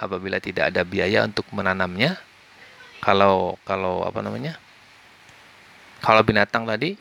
[0.00, 2.16] apabila tidak ada biaya untuk menanamnya
[3.04, 4.56] kalau kalau apa namanya
[6.00, 6.96] kalau binatang tadi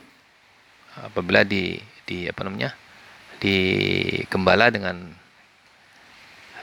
[1.00, 2.76] apabila di di apa namanya
[3.40, 3.56] di
[4.28, 5.19] gembala dengan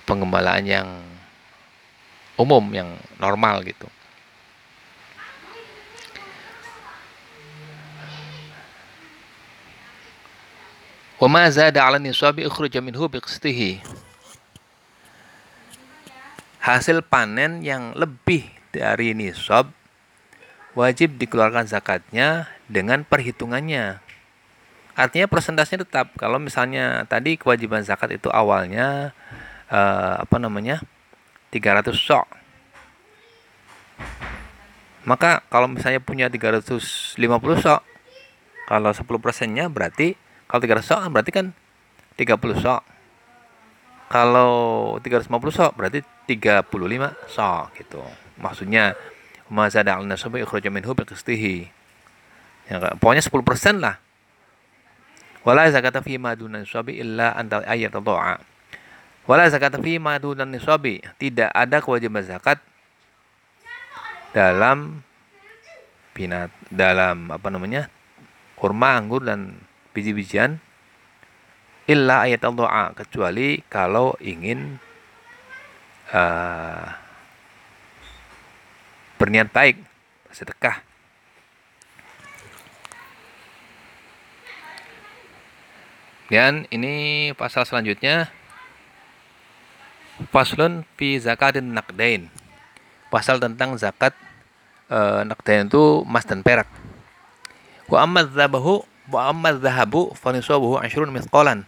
[0.06, 0.88] penggembalaan yang
[2.38, 3.90] umum yang normal gitu
[11.16, 13.08] Wa ma zada 'ala nisabi ikhruja minhu.
[16.60, 19.72] Hasil panen yang lebih dari nisab
[20.76, 23.96] wajib dikeluarkan zakatnya dengan perhitungannya.
[24.92, 26.12] Artinya persentasenya tetap.
[26.20, 29.16] Kalau misalnya tadi kewajiban zakat itu awalnya
[29.70, 30.82] eh, apa namanya?
[31.50, 32.26] 300 sok.
[35.06, 36.82] Maka kalau misalnya punya 350
[37.62, 37.80] sok,
[38.66, 40.18] kalau 10 persennya berarti
[40.50, 41.46] kalau 300 sok berarti kan
[42.18, 42.82] 30 sok.
[44.06, 44.54] Kalau
[45.02, 48.02] 350 sok berarti 35 sok gitu
[48.36, 48.98] maksudnya
[49.48, 51.70] mazada al nasabi ikhraja minhu biqistihi
[52.68, 53.96] ya, pokoknya 10% lah
[55.46, 58.42] wala zakata fi ma nisabi illa anta ayat doa
[59.26, 61.02] wala zakata fi ma dunan nisabi.
[61.18, 62.62] Tidak ada kewajiban zakat
[64.30, 65.02] dalam
[66.16, 67.92] binat dalam apa namanya
[68.56, 69.60] kurma anggur dan
[69.92, 70.62] biji-bijian.
[71.86, 74.82] Illa ayat doa kecuali kalau ingin
[76.10, 76.90] uh,
[79.22, 79.78] berniat baik,
[80.34, 80.82] sedekah.
[86.26, 88.34] Dan ini pasal selanjutnya
[90.32, 92.32] Faslun fi zakatin nakdain.
[93.12, 94.16] Pasal tentang zakat
[94.88, 94.98] e,
[95.28, 96.68] nakdain itu emas dan perak.
[97.86, 101.62] Wa amma dzabahu wa amma dzahabu fa nisabuhu 20 mithqalan.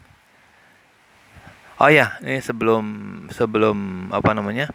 [1.79, 2.85] Oh ya, ini sebelum
[3.31, 4.73] sebelum apa namanya?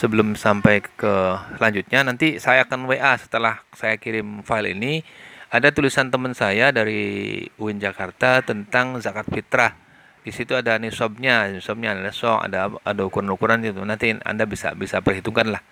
[0.00, 1.12] sebelum sampai ke
[1.58, 5.04] selanjutnya nanti saya akan WA setelah saya kirim file ini
[5.50, 9.74] ada tulisan teman saya dari UIN Jakarta tentang zakat fitrah
[10.20, 15.00] di situ ada nisabnya nisabnya adalah so ada ada ukuran-ukuran itu nanti anda bisa bisa
[15.00, 15.62] perhitungkan lah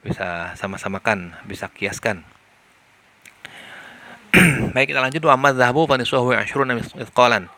[0.00, 2.22] bisa sama-samakan bisa kiaskan
[4.74, 7.50] baik kita lanjut wa amma dhahabu fa niswahu 20 mithqalan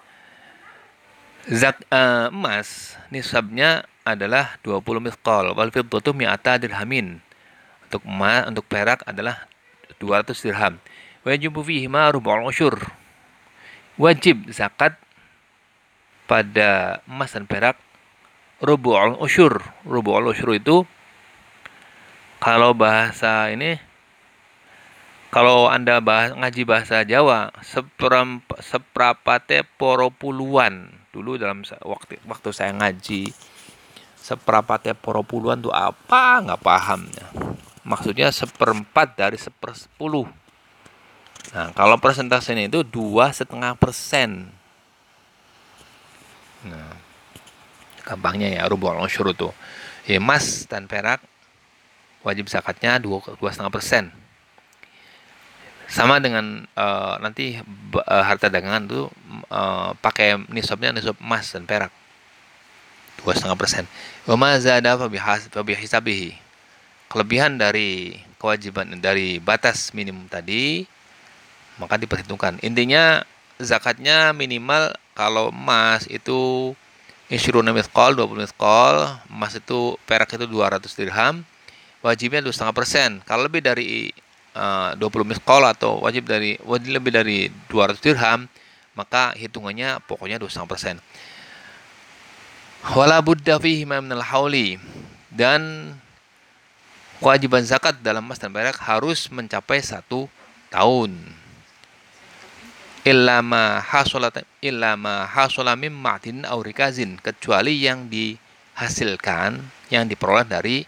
[1.51, 7.23] zak uh, emas nisabnya adalah 20 mithqal wal fiddatu mi'ata dirhamin.
[7.87, 9.47] Untuk emas untuk perak adalah
[10.03, 10.75] 200 dirham.
[11.23, 12.75] Wajib fihi ma rubu'ul usyur.
[14.01, 14.99] Wajib zakat
[16.33, 17.77] pada emas dan perak
[18.65, 19.61] rubu'ul usyur.
[19.85, 20.89] Rubu'ul usyur itu
[22.41, 23.77] kalau bahasa ini
[25.29, 27.53] kalau Anda bahas, ngaji bahasa Jawa,
[28.61, 30.93] seprapate poro puluhan.
[31.13, 33.33] Dulu dalam waktu waktu saya ngaji
[34.23, 37.27] seperempatnya poro puluhan itu apa nggak paham ya.
[37.83, 40.31] maksudnya seperempat dari sepersepuluh
[41.51, 44.55] nah kalau persentasenya itu dua setengah persen
[46.67, 46.95] nah
[48.03, 49.51] gampangnya ya rubul usyur itu
[50.11, 51.23] emas dan perak
[52.27, 54.05] wajib zakatnya dua dua setengah persen
[55.93, 59.13] sama dengan uh, nanti uh, harta dagangan itu
[59.53, 61.93] uh, pakai nisabnya nisab emas dan perak
[63.23, 63.85] dua setengah persen.
[64.27, 66.33] Wama zada hisabihi.
[67.13, 70.89] Kelebihan dari kewajiban dari batas minimum tadi
[71.77, 72.57] maka diperhitungkan.
[72.65, 73.23] Intinya
[73.61, 76.73] zakatnya minimal kalau emas itu
[77.33, 81.45] isyruna mithqal 20 mithqal, emas itu perak itu 200 dirham,
[82.05, 83.11] wajibnya setengah persen.
[83.25, 84.13] Kalau lebih dari
[84.57, 87.39] uh, 20 mithqal atau wajib dari wajib lebih dari
[87.73, 88.49] 200 dirham,
[88.93, 90.97] maka hitungannya pokoknya setengah persen.
[92.93, 94.75] Wala buddha fihi minal hauli
[95.31, 95.95] dan
[97.23, 100.27] kewajiban zakat dalam emas dan perak harus mencapai satu
[100.69, 101.42] tahun.
[103.03, 109.59] Illama hasolat illama hasola mim ma'din aurikazin kecuali yang dihasilkan
[109.91, 110.87] yang diperoleh dari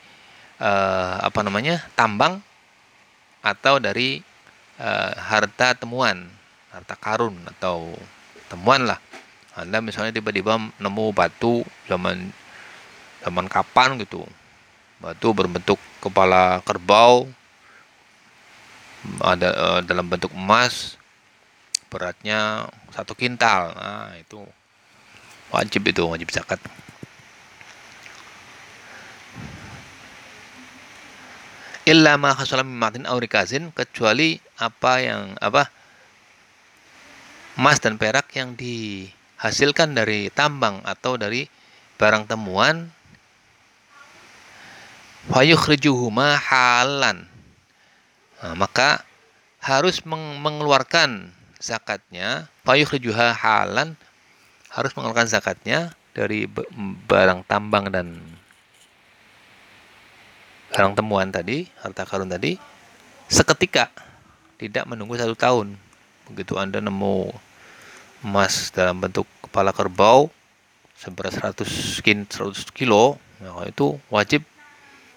[0.62, 2.38] uh, apa namanya tambang
[3.42, 4.22] atau dari
[4.78, 6.30] uh, harta temuan
[6.70, 7.98] harta karun atau
[8.46, 9.02] temuan lah
[9.54, 12.34] anda misalnya tiba-tiba nemu batu zaman
[13.22, 14.26] zaman kapan gitu.
[14.98, 17.30] Batu berbentuk kepala kerbau
[19.22, 20.98] ada uh, dalam bentuk emas
[21.94, 23.70] beratnya satu kintal.
[23.78, 24.42] Nah, itu
[25.54, 26.58] wajib itu wajib zakat.
[31.84, 32.32] illa ma
[32.72, 35.68] min rikazin kecuali apa yang apa
[37.60, 41.44] emas dan perak yang di hasilkan dari tambang atau dari
[42.00, 42.88] barang temuan
[45.28, 47.28] fayukhrijuhuma halan
[48.40, 49.04] nah, maka
[49.60, 51.28] harus mengeluarkan
[51.64, 53.96] zakatnya fayukhrijuha halan
[54.68, 56.44] harus mengeluarkan zakatnya dari
[57.08, 58.20] barang tambang dan
[60.76, 62.60] barang temuan tadi harta karun tadi
[63.32, 63.88] seketika
[64.60, 65.74] tidak menunggu satu tahun.
[66.30, 67.32] Begitu anda nemu
[68.24, 70.32] emas dalam bentuk kepala kerbau
[70.96, 74.40] seberat 100 skin 100 kilo nah itu wajib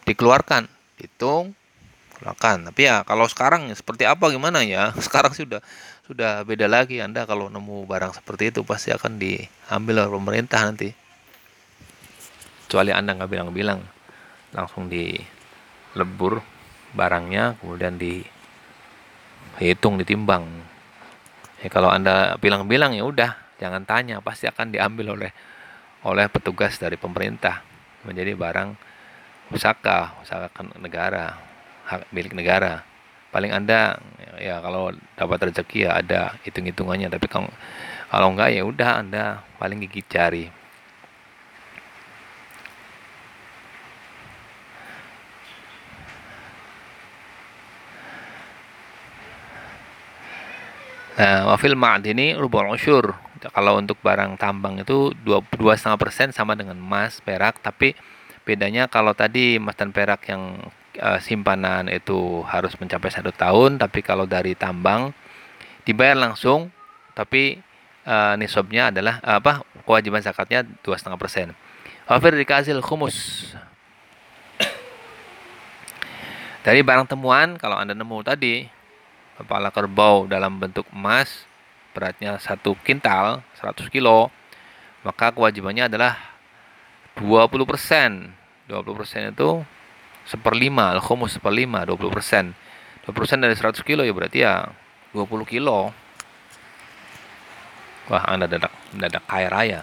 [0.03, 0.67] dikeluarkan
[0.99, 1.55] hitung
[2.17, 2.67] keluarkan.
[2.67, 4.91] Tapi ya kalau sekarang seperti apa gimana ya?
[5.05, 5.61] Sekarang sudah
[6.07, 10.95] sudah beda lagi anda kalau nemu barang seperti itu pasti akan diambil oleh pemerintah nanti.
[12.67, 13.79] Kecuali anda nggak bilang-bilang
[14.55, 16.39] langsung dilebur
[16.95, 20.47] barangnya kemudian dihitung ditimbang.
[21.57, 25.33] Ya kalau Anda bilang-bilang ya udah, jangan tanya, pasti akan diambil oleh
[26.05, 27.65] oleh petugas dari pemerintah.
[28.05, 28.77] Menjadi barang
[29.49, 31.33] pusaka, pusaka negara,
[31.89, 32.85] hak milik negara.
[33.31, 33.99] Paling Anda
[34.39, 37.51] ya kalau dapat rezeki ya ada hitung-hitungannya, tapi kalau
[38.07, 39.23] kalau enggak ya udah Anda
[39.59, 40.45] paling gigit jari.
[51.17, 53.17] Nah, wafil ma'dini rubul usyur.
[53.49, 57.97] Kalau untuk barang tambang itu 2,5% sama dengan emas, perak, tapi
[58.45, 60.61] bedanya kalau tadi emas dan perak yang
[60.99, 65.13] uh, simpanan itu harus mencapai satu tahun, tapi kalau dari tambang
[65.87, 66.69] dibayar langsung,
[67.15, 67.61] tapi
[68.05, 71.53] uh, nisabnya adalah uh, apa kewajiban zakatnya 2,5%.
[72.07, 73.49] Wafir dikasih khumus.
[76.67, 78.67] Dari barang temuan, kalau Anda nemu tadi,
[79.37, 81.45] kepala kerbau dalam bentuk emas
[81.93, 84.33] beratnya satu kintal 100 kilo
[85.05, 86.17] maka kewajibannya adalah
[87.21, 88.33] 20 persen
[88.65, 89.61] 20 persen itu
[90.27, 92.45] seperlima al-khumus seperlima 20 persen.
[93.07, 94.67] 20 persen dari 100 kilo ya berarti ya
[95.15, 95.95] 20 kilo.
[98.11, 99.79] Wah anda dadak dadak kaya raya.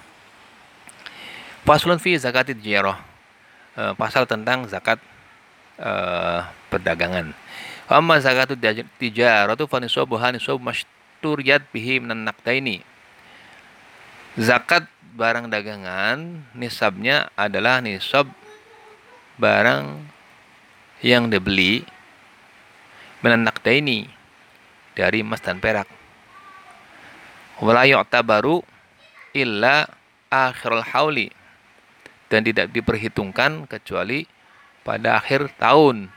[1.64, 3.00] Faslun fi zakatid jarah
[3.96, 5.00] pasal tentang zakat
[5.80, 7.34] uh, perdagangan.
[7.84, 8.56] Amma zakatu
[8.96, 12.80] tijaratu fa nisabuha nisab masturiyat bihi minan naqdaini.
[14.40, 18.26] Zakat barang dagangan nisabnya adalah nisab
[19.38, 20.13] barang
[21.04, 21.84] yang dibeli
[23.20, 24.08] minan naqdaini
[24.96, 25.84] dari emas dan perak.
[27.60, 28.64] Wala yu'tabaru
[29.36, 29.84] illa
[30.32, 31.28] akhirul hauli
[32.32, 34.24] dan tidak diperhitungkan kecuali
[34.80, 36.08] pada akhir tahun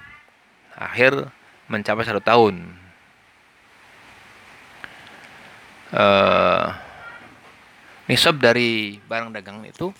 [0.77, 1.27] akhir
[1.67, 2.63] mencapai satu tahun.
[5.87, 6.67] Uh,
[8.07, 9.91] nisab dari barang dagangan itu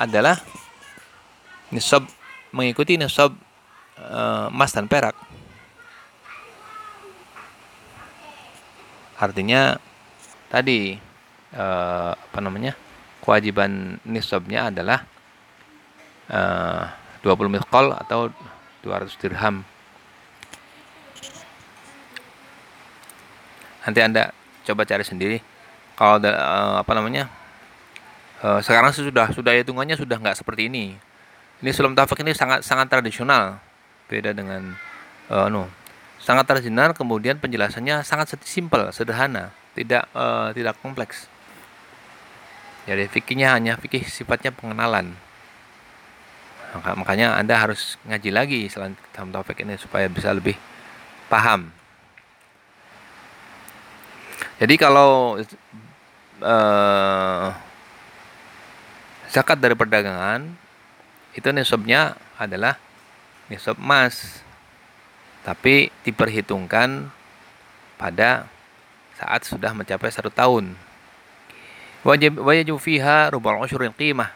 [0.00, 0.40] adalah
[1.68, 2.08] nisab
[2.52, 3.36] mengikuti nisab
[3.98, 5.14] uh, emas dan perak.
[9.18, 9.76] Artinya
[10.46, 10.94] tadi
[11.54, 12.78] uh, apa namanya
[13.18, 15.02] kewajiban nisabnya adalah
[16.30, 16.86] uh,
[17.26, 18.30] 20 miskol atau
[18.86, 19.66] 200 dirham.
[23.82, 24.30] Nanti anda
[24.62, 25.38] coba cari sendiri.
[25.98, 27.26] Kalau uh, apa namanya
[28.46, 30.94] uh, sekarang sudah sudah hitungannya sudah nggak seperti ini.
[31.58, 33.58] Ini sulam tafak ini sangat sangat tradisional
[34.08, 34.74] beda dengan
[35.30, 35.68] uh, no
[36.18, 41.30] sangat tradisional kemudian penjelasannya sangat simpel sederhana tidak uh, tidak kompleks.
[42.88, 45.14] Jadi fikihnya hanya fikih sifatnya pengenalan.
[46.74, 50.56] Makanya anda harus ngaji lagi selain taufik ini supaya bisa lebih
[51.30, 51.70] paham.
[54.58, 55.38] Jadi kalau
[56.42, 57.46] uh,
[59.30, 60.48] zakat dari perdagangan
[61.36, 62.74] itu nisabnya adalah
[63.48, 64.44] nisab emas.
[65.42, 67.08] Tapi diperhitungkan
[67.96, 68.46] pada
[69.16, 70.76] saat sudah mencapai satu tahun.
[72.06, 74.30] Wajib wajib fiha rubal usyurin qimah.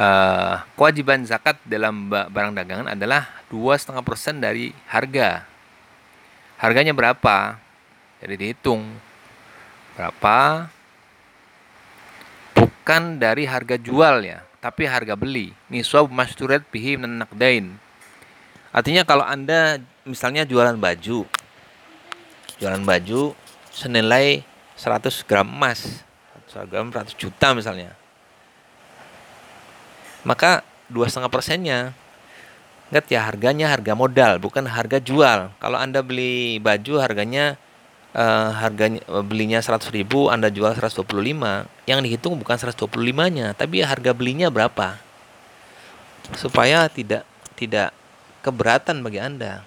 [0.00, 5.44] Uh, kewajiban zakat dalam barang dagangan adalah dua setengah persen dari harga.
[6.56, 7.56] Harganya berapa?
[8.20, 8.84] Jadi dihitung
[9.96, 10.68] berapa
[12.80, 15.52] bukan dari harga jual ya, tapi harga beli.
[15.68, 17.76] Nisab masturat bihi naqdain.
[18.72, 21.28] Artinya kalau Anda misalnya jualan baju.
[22.56, 23.36] Jualan baju
[23.68, 24.40] senilai
[24.80, 26.00] 100 gram emas.
[26.48, 27.92] 100 gram 100 juta misalnya.
[30.24, 31.92] Maka dua setengah persennya
[32.90, 35.54] Ingat ya harganya harga modal bukan harga jual.
[35.62, 37.54] Kalau Anda beli baju harganya
[38.14, 41.06] uh, harganya uh, belinya 100 ribu Anda jual 125
[41.86, 42.86] yang dihitung bukan 125
[43.34, 44.98] nya tapi harga belinya berapa?
[46.34, 47.26] Supaya tidak
[47.58, 47.90] tidak
[48.40, 49.66] keberatan bagi Anda.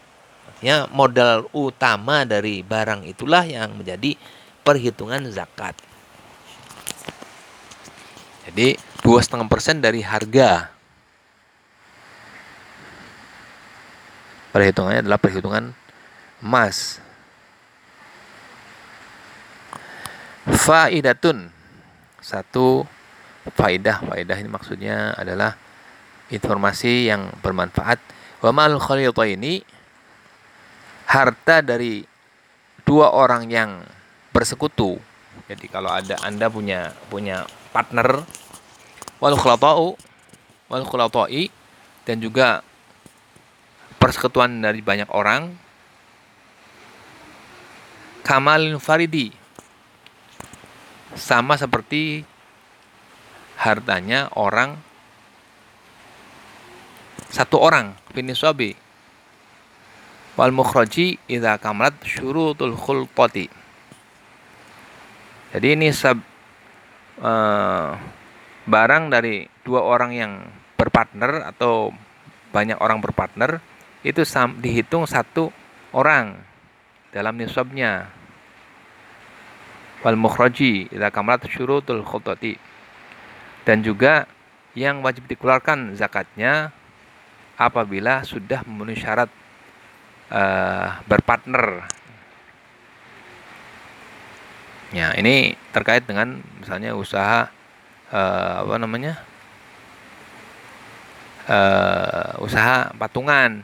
[0.63, 4.15] Ya modal utama dari barang itulah yang menjadi
[4.63, 5.75] perhitungan zakat.
[8.47, 10.71] Jadi dua setengah persen dari harga.
[14.55, 15.73] Perhitungannya adalah perhitungan
[16.39, 17.03] emas.
[20.47, 21.47] Faidatun.
[22.19, 22.83] Satu
[23.55, 24.03] faidah.
[24.03, 25.55] Faidah ini maksudnya adalah
[26.31, 27.99] informasi yang bermanfaat.
[28.43, 28.75] Wa mal
[29.27, 29.63] ini
[31.07, 32.03] harta dari
[32.83, 33.83] dua orang yang
[34.35, 34.99] bersekutu.
[35.47, 38.23] Jadi kalau ada Anda punya punya partner
[39.23, 39.95] wal khulata'u
[40.67, 41.47] wal khulata'i
[42.03, 42.59] dan juga
[44.01, 45.55] persekutuan dari banyak orang
[48.27, 49.42] kamalin faridi
[51.13, 52.25] sama seperti
[53.57, 54.75] hartanya orang
[57.33, 58.77] satu orang finiswabi
[60.33, 63.49] wal mukhraji idza kamalat syurutul khulqati.
[65.53, 66.17] Jadi ini sab,
[67.21, 67.93] uh,
[68.65, 70.33] barang dari dua orang yang
[70.73, 71.93] berpartner atau
[72.49, 73.61] banyak orang berpartner
[74.01, 74.25] itu
[74.57, 75.53] dihitung satu
[75.93, 76.41] orang
[77.13, 78.09] dalam nisabnya
[80.03, 82.59] wal mukhraji ila kamalat syurutul khutati.
[83.63, 84.27] Dan juga
[84.75, 86.75] yang wajib dikeluarkan zakatnya
[87.55, 89.31] apabila sudah memenuhi syarat
[90.27, 91.87] uh, berpartner.
[94.93, 97.49] Ya ini terkait dengan misalnya usaha
[98.11, 99.13] uh, apa namanya?
[101.47, 103.63] Uh, usaha patungan.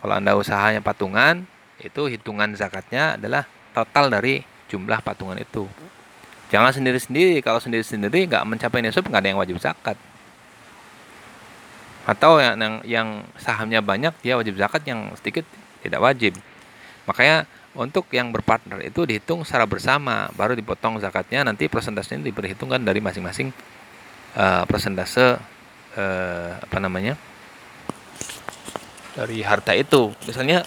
[0.00, 1.48] Kalau Anda usahanya patungan,
[1.82, 5.66] itu hitungan zakatnya adalah total dari jumlah patungan itu.
[6.50, 7.42] Jangan sendiri-sendiri.
[7.42, 9.98] Kalau sendiri-sendiri nggak mencapai nisab nggak ada yang wajib zakat.
[12.06, 15.42] Atau yang, yang yang sahamnya banyak dia wajib zakat, yang sedikit
[15.82, 16.38] tidak wajib.
[17.06, 21.42] Makanya untuk yang berpartner itu dihitung secara bersama, baru dipotong zakatnya.
[21.42, 23.50] Nanti persentasenya diperhitungkan dari masing-masing
[24.38, 25.40] uh, persentase
[25.98, 27.18] uh, apa namanya
[29.16, 30.60] dari harta itu misalnya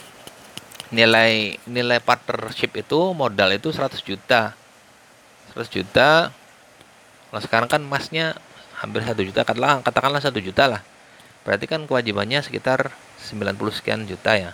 [0.90, 4.58] nilai nilai partnership itu modal itu 100 juta.
[5.54, 6.34] 100 juta.
[7.30, 8.34] Kalau sekarang kan emasnya
[8.82, 9.46] hampir satu juta.
[9.46, 10.82] Katakanlah katakanlah satu juta lah.
[11.46, 12.94] Berarti kan kewajibannya sekitar
[13.30, 14.52] 90 sekian juta ya.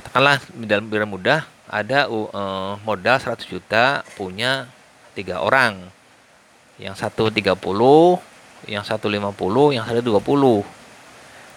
[0.00, 0.40] Katakanlah
[0.88, 4.66] biar mudah ada uh, modal 100 juta punya
[5.12, 5.92] tiga orang.
[6.80, 7.52] Yang satu 30
[8.68, 10.80] yang satu 50 yang satu 20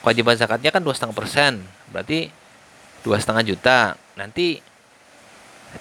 [0.04, 1.64] kewajiban zakatnya kan dua setengah persen.
[1.88, 2.43] Berarti
[3.04, 4.64] dua setengah juta nanti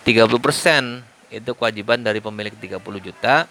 [0.03, 3.47] 30 persen itu kewajiban dari pemilik 30 juta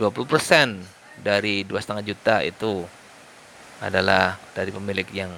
[0.00, 0.80] 20 persen
[1.20, 2.88] dari dua setengah juta itu
[3.80, 5.32] adalah dari pemilik yang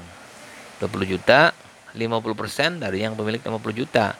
[0.78, 1.50] 20 juta
[1.94, 4.16] 50 persen dari yang pemilik 50 juta.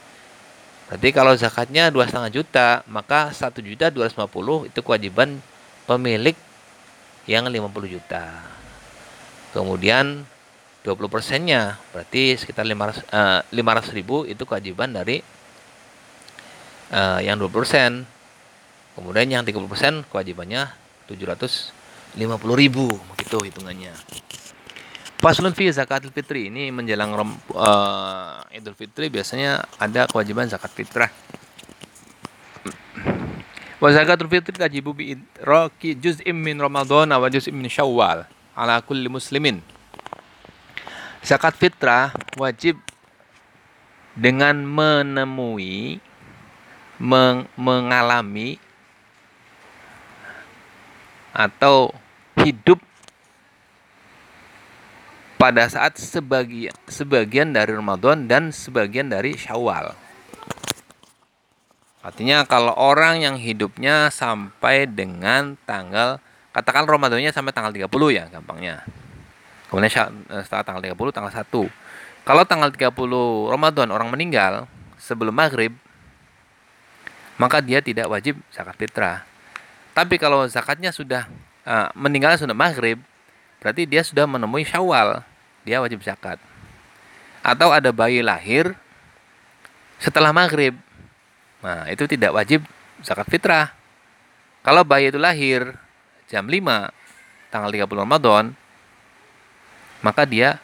[0.87, 5.41] Berarti kalau zakatnya dua setengah juta maka satu juta 250 itu kewajiban
[5.89, 6.37] pemilik
[7.25, 8.29] yang 50 juta.
[9.57, 10.27] Kemudian
[10.83, 15.23] 20 persennya berarti sekitar 500, uh, 500 ribu itu kewajiban dari
[16.91, 17.91] uh, yang 20 persen
[18.99, 20.69] kemudian yang 30 persen kewajibannya
[21.07, 21.73] 750
[22.59, 23.95] ribu begitu hitungannya
[25.23, 31.15] Faslun fi zakatul fitri ini menjelang uh, Idul Fitri biasanya ada kewajiban zakat fitrah.
[33.79, 38.27] Wa zakatul fitri tajibu bi idraki juz'im min Ramadan wa juz'im min Syawal
[38.59, 39.63] ala kulli muslimin.
[41.23, 42.83] Zakat fitrah wajib
[44.19, 46.03] dengan menemui
[46.99, 48.59] meng mengalami
[51.33, 51.95] atau
[52.43, 52.83] hidup
[55.41, 59.95] pada saat sebagian sebagian dari Ramadan dan sebagian dari Syawal.
[62.03, 66.19] Artinya kalau orang yang hidupnya sampai dengan tanggal
[66.51, 68.83] katakan Ramadannya sampai tanggal 30 ya gampangnya.
[69.73, 71.49] Kemudian setelah tanggal 30 tanggal 1.
[72.29, 72.93] Kalau tanggal 30
[73.49, 74.69] Ramadan orang meninggal
[75.01, 75.73] sebelum maghrib
[77.41, 79.25] maka dia tidak wajib zakat fitrah.
[79.97, 81.25] Tapi kalau zakatnya sudah
[81.65, 83.01] uh, meninggal sudah maghrib
[83.65, 85.25] berarti dia sudah menemui syawal
[85.65, 86.37] dia wajib zakat.
[87.41, 88.77] Atau ada bayi lahir
[89.97, 90.77] setelah maghrib
[91.63, 92.67] Nah, itu tidak wajib
[93.07, 93.71] zakat fitrah.
[94.67, 95.79] Kalau bayi itu lahir
[96.27, 96.91] jam 5
[97.55, 98.45] tanggal 30 Ramadan,
[100.03, 100.59] maka dia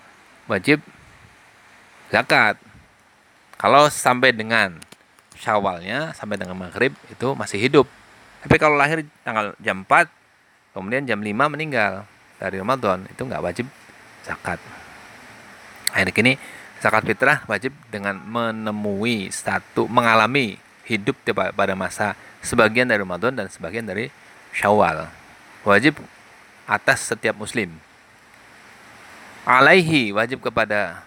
[0.51, 0.83] wajib
[2.11, 2.59] zakat.
[3.59, 4.79] Kalau sampai dengan
[5.35, 7.87] syawalnya, sampai dengan maghrib, itu masih hidup.
[8.43, 10.07] Tapi kalau lahir tanggal jam 4,
[10.75, 12.07] kemudian jam 5 meninggal
[12.39, 13.67] dari Ramadan, itu nggak wajib
[14.23, 14.63] zakat.
[15.91, 16.39] Nah, ini
[16.79, 20.55] zakat fitrah wajib dengan menemui satu, mengalami
[20.87, 24.07] hidup pada masa sebagian dari Ramadan dan sebagian dari
[24.55, 25.11] Syawal.
[25.67, 25.99] Wajib
[26.65, 27.75] atas setiap muslim.
[29.49, 31.01] Alaihi wajib kepada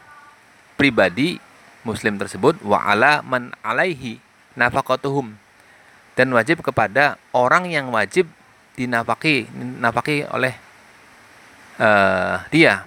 [0.73, 1.37] pribadi
[1.85, 4.17] muslim tersebut wa ala man alaihi
[4.57, 5.37] nafaqatuhum
[6.17, 8.25] dan wajib kepada orang yang wajib
[8.73, 9.45] dinafaki
[9.77, 10.57] nafaki oleh
[11.77, 12.85] uh, dia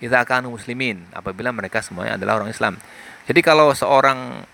[0.00, 2.80] kita akan muslimin apabila mereka semuanya adalah orang Islam.
[3.28, 4.44] Jadi kalau seorang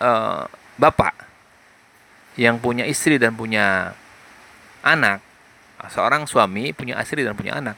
[0.00, 0.42] uh,
[0.80, 1.12] bapak
[2.40, 3.92] yang punya istri dan punya
[4.80, 5.20] anak,
[5.92, 7.76] seorang suami punya istri dan punya anak,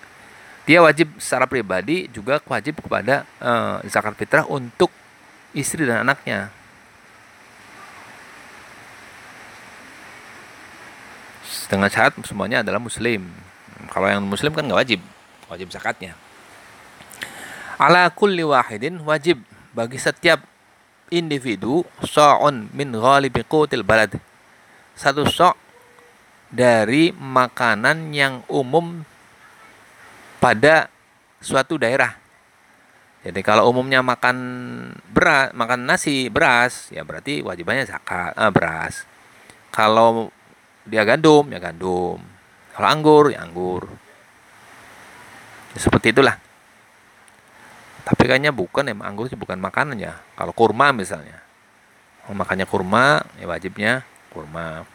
[0.66, 4.90] dia wajib secara pribadi juga wajib kepada uh, zakat fitrah untuk
[5.54, 6.50] istri dan anaknya.
[11.70, 13.30] Dengan syarat semuanya adalah muslim.
[13.94, 15.00] Kalau yang muslim kan nggak wajib,
[15.46, 16.18] wajib zakatnya.
[17.78, 19.38] Ala kulli wahidin wajib
[19.70, 20.42] bagi setiap
[21.14, 24.18] individu sa'un min ghalibi qutil balad.
[24.98, 25.54] Satu sok
[26.50, 29.06] dari makanan yang umum
[30.38, 30.88] pada
[31.40, 32.16] suatu daerah.
[33.26, 34.36] Jadi kalau umumnya makan
[35.10, 39.02] beras, makan nasi beras, ya berarti wajibannya zakat eh, beras.
[39.74, 40.30] Kalau
[40.86, 42.22] dia gandum, ya gandum.
[42.70, 43.90] Kalau anggur, ya anggur.
[45.74, 46.38] Ya, seperti itulah.
[48.06, 50.14] Tapi kayaknya bukan emang anggur sih bukan makanan ya.
[50.38, 51.42] Kalau kurma misalnya.
[52.30, 54.86] Makannya kurma, ya wajibnya kurma.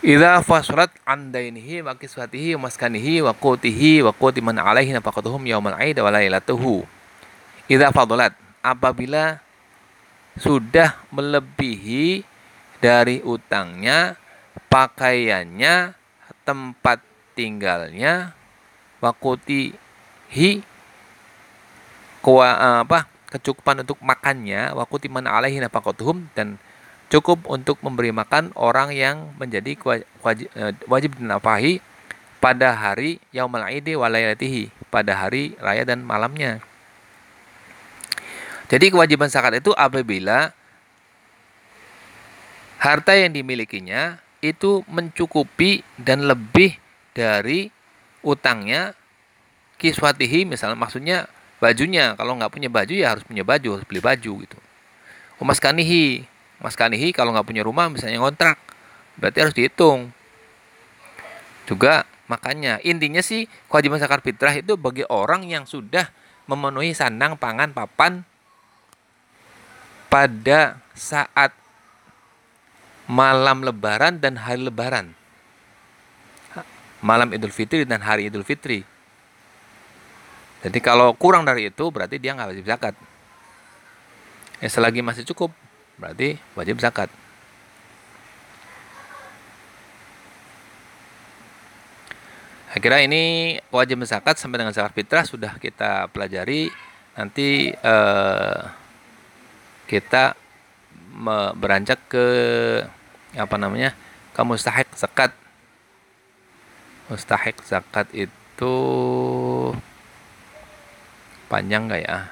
[0.00, 5.44] Idza fasrat an dainihi wa kiswatihi wa maskanihi wa qutihi wa quti man alaihi nafaqatuhum
[5.44, 6.88] yaumal aid wa lailatuhu.
[7.68, 8.32] Idza fadalat
[8.64, 9.44] apabila
[10.40, 12.24] sudah melebihi
[12.80, 14.16] dari utangnya,
[14.72, 15.92] pakaiannya,
[16.48, 17.04] tempat
[17.36, 18.32] tinggalnya,
[19.04, 20.64] wakutihi
[22.24, 26.56] kuwa, uh, apa kecukupan untuk makannya wakutiman alaihi nafaqatuhum dan
[27.10, 29.74] cukup untuk memberi makan orang yang menjadi
[30.22, 31.82] wajib, uh, wajib dinafahi
[32.38, 36.62] pada hari yaumul aidi walayatihi pada hari raya dan malamnya.
[38.70, 40.54] Jadi kewajiban zakat itu apabila
[42.78, 46.78] harta yang dimilikinya itu mencukupi dan lebih
[47.12, 47.68] dari
[48.24, 48.94] utangnya
[49.76, 51.26] kiswatihi misalnya maksudnya
[51.58, 52.14] bajunya.
[52.14, 54.58] Kalau nggak punya baju ya harus punya baju harus beli baju gitu.
[55.42, 56.24] Oh, mas kanihi
[56.60, 58.60] mas kanihi kalau nggak punya rumah misalnya ngontrak.
[59.16, 60.12] Berarti harus dihitung.
[61.64, 66.06] Juga makanya intinya sih kewajiban zakat fitrah itu bagi orang yang sudah
[66.46, 68.22] memenuhi sandang pangan papan
[70.10, 71.54] pada saat
[73.06, 75.16] malam lebaran dan hari lebaran.
[77.00, 78.84] Malam idul fitri dan hari idul fitri.
[80.60, 82.94] Jadi kalau kurang dari itu berarti dia nggak wajib zakat.
[84.60, 85.48] Ya, selagi masih cukup
[86.00, 87.12] berarti wajib zakat.
[92.80, 96.72] Kira ini wajib zakat sampai dengan zakat fitrah sudah kita pelajari.
[97.12, 98.60] Nanti eh,
[99.84, 100.32] kita
[101.60, 102.26] beranjak ke
[103.36, 103.92] apa namanya
[104.32, 105.36] ke mustahik zakat.
[107.12, 108.74] Mustahik zakat itu
[111.50, 112.30] Panjang nggak ya?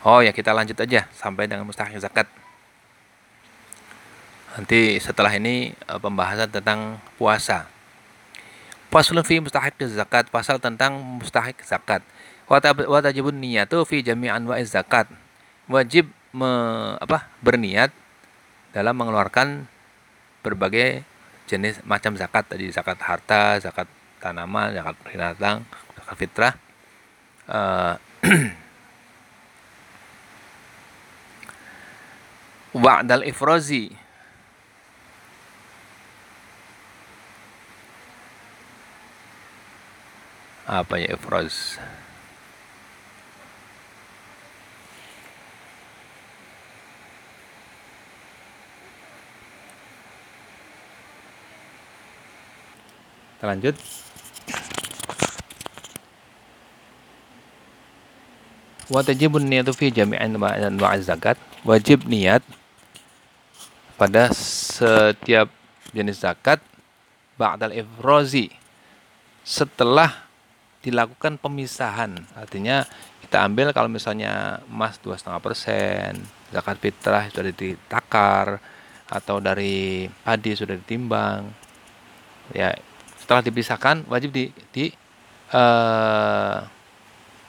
[0.00, 2.24] Oh ya kita lanjut aja sampai dengan mustahil zakat.
[4.56, 7.68] Nanti setelah ini eh, pembahasan tentang puasa.
[8.88, 12.00] Faslun fi mustahik zakat, pasal tentang mustahik zakat.
[12.48, 12.56] Wa
[13.04, 15.12] tajibun niyatu fi jami' anwa'iz zakat.
[15.68, 16.48] Wajib me,
[16.96, 17.92] apa, berniat
[18.72, 19.68] dalam mengeluarkan
[20.40, 21.04] berbagai
[21.50, 23.90] jenis macam zakat tadi zakat harta, zakat
[24.22, 25.68] tanaman, zakat binatang,
[26.00, 26.54] zakat fitrah.
[27.44, 28.00] Uh,
[32.86, 34.05] Wa'dal ifrozi
[40.66, 41.78] apa ya ifroz
[53.36, 53.76] Kita lanjut.
[58.88, 61.36] Wajibun niyatu fi jami'in anwa' zakat.
[61.60, 62.40] Wajib niat
[64.00, 65.52] pada setiap
[65.92, 66.64] jenis zakat
[67.36, 68.50] ba'dal ifrozi
[69.46, 70.25] setelah
[70.86, 72.14] dilakukan pemisahan.
[72.38, 72.86] Artinya
[73.26, 76.22] kita ambil kalau misalnya emas dua setengah persen
[76.54, 78.62] zakat fitrah sudah ditakar
[79.10, 81.46] atau dari padi sudah ditimbang
[82.54, 82.70] ya
[83.18, 84.94] setelah dipisahkan wajib di di
[85.50, 86.62] uh,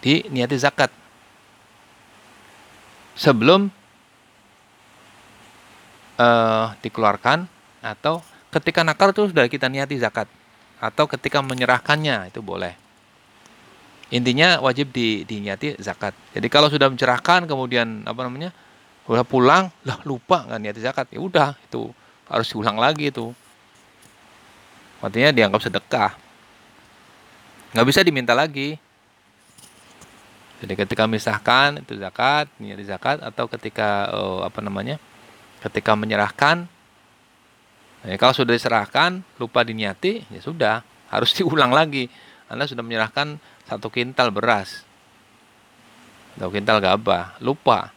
[0.02, 0.90] di niati zakat.
[3.18, 3.70] Sebelum
[6.22, 7.50] uh, dikeluarkan
[7.82, 8.22] atau
[8.54, 10.26] ketika nakar itu sudah kita niati zakat
[10.78, 12.87] atau ketika menyerahkannya itu boleh
[14.08, 16.16] intinya wajib di diniati zakat.
[16.32, 18.56] Jadi kalau sudah mencerahkan kemudian apa namanya
[19.08, 21.08] udah pulang lah lupa nggak niati zakat.
[21.12, 21.92] Ya udah itu
[22.28, 23.32] harus diulang lagi itu.
[25.04, 26.12] Artinya dianggap sedekah.
[27.76, 28.80] Nggak bisa diminta lagi.
[30.58, 34.98] Jadi ketika misahkan itu zakat niat zakat atau ketika oh, apa namanya
[35.62, 36.66] ketika menyerahkan
[38.02, 40.82] ya, kalau sudah diserahkan lupa diniati ya sudah
[41.14, 42.10] harus diulang lagi.
[42.48, 43.38] Anda sudah menyerahkan
[43.68, 44.88] satu kintal beras.
[46.40, 47.36] Satu kintal gabah.
[47.44, 47.92] Lupa.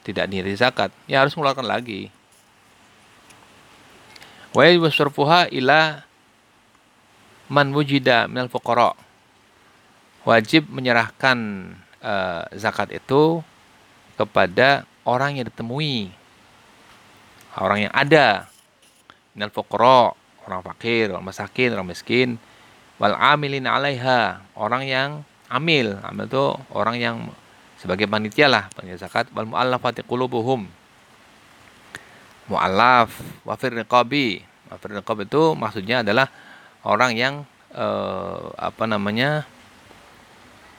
[0.00, 0.88] Tidak niat zakat.
[1.04, 2.08] Ya harus mengeluarkan lagi.
[4.56, 6.02] Wa yusarfuha ila
[7.52, 8.96] man wujida minal fuqara.
[10.24, 11.38] Wajib menyerahkan
[12.00, 13.44] uh, zakat itu
[14.16, 16.08] kepada orang yang ditemui.
[17.60, 18.48] Orang yang ada.
[19.36, 20.16] Minal fuqara.
[20.48, 22.40] Orang fakir orang masakin orang miskin
[23.00, 24.44] wal amilin alaiha.
[24.52, 25.96] Orang yang amil.
[26.04, 26.44] Amil itu
[26.76, 27.16] orang yang
[27.80, 29.32] sebagai panitia lah panitia zakat.
[29.32, 30.68] Wal muallafati qulubuhum.
[32.52, 33.14] Mu'allaf
[33.46, 36.28] wafir niqabi wafir niqab itu maksudnya adalah
[36.82, 37.34] orang yang
[37.72, 39.48] eh, apa namanya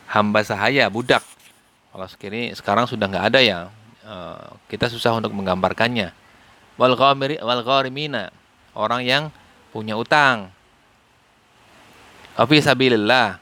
[0.07, 1.25] hamba sahaya budak.
[1.91, 3.59] Kalau sekini sekarang sudah nggak ada ya.
[4.05, 6.13] Eh, kita susah untuk menggambarkannya.
[6.79, 7.61] Wal wal
[8.71, 9.23] orang yang
[9.71, 10.51] punya utang
[12.41, 13.37] Afi sabilillah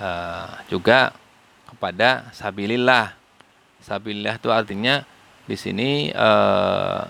[0.00, 1.12] uh, juga
[1.68, 3.12] kepada sabilillah
[3.84, 5.04] sabilillah itu artinya
[5.44, 7.04] di sini uh,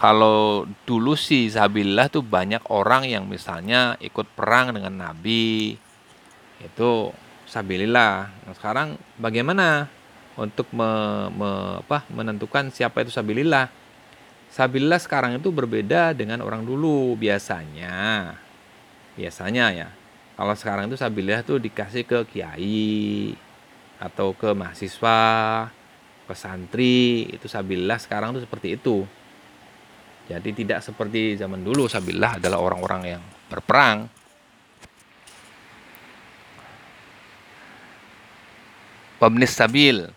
[0.00, 5.76] kalau dulu sih Zabillah tuh banyak orang yang misalnya ikut perang dengan Nabi
[6.56, 6.90] itu
[7.44, 8.32] Sabilillah.
[8.48, 9.92] Nah, sekarang bagaimana
[10.40, 10.88] untuk me,
[11.36, 11.50] me,
[11.84, 13.68] apa, menentukan siapa itu Sabilillah?
[14.48, 18.32] Sabilillah sekarang itu berbeda dengan orang dulu biasanya.
[19.18, 19.88] Biasanya ya.
[20.40, 23.36] Kalau sekarang itu Sabilillah tuh dikasih ke kiai
[24.00, 25.20] atau ke mahasiswa,
[26.24, 29.04] ke santri, itu Sabilillah sekarang tuh seperti itu.
[30.30, 34.06] Jadi tidak seperti zaman dulu Sabillah adalah orang-orang yang berperang.
[39.20, 40.08] Pabnis Sabil.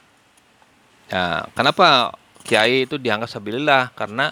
[1.11, 2.15] Ya, kenapa
[2.47, 3.91] kiai itu dianggap Sabilillah?
[3.91, 4.31] Karena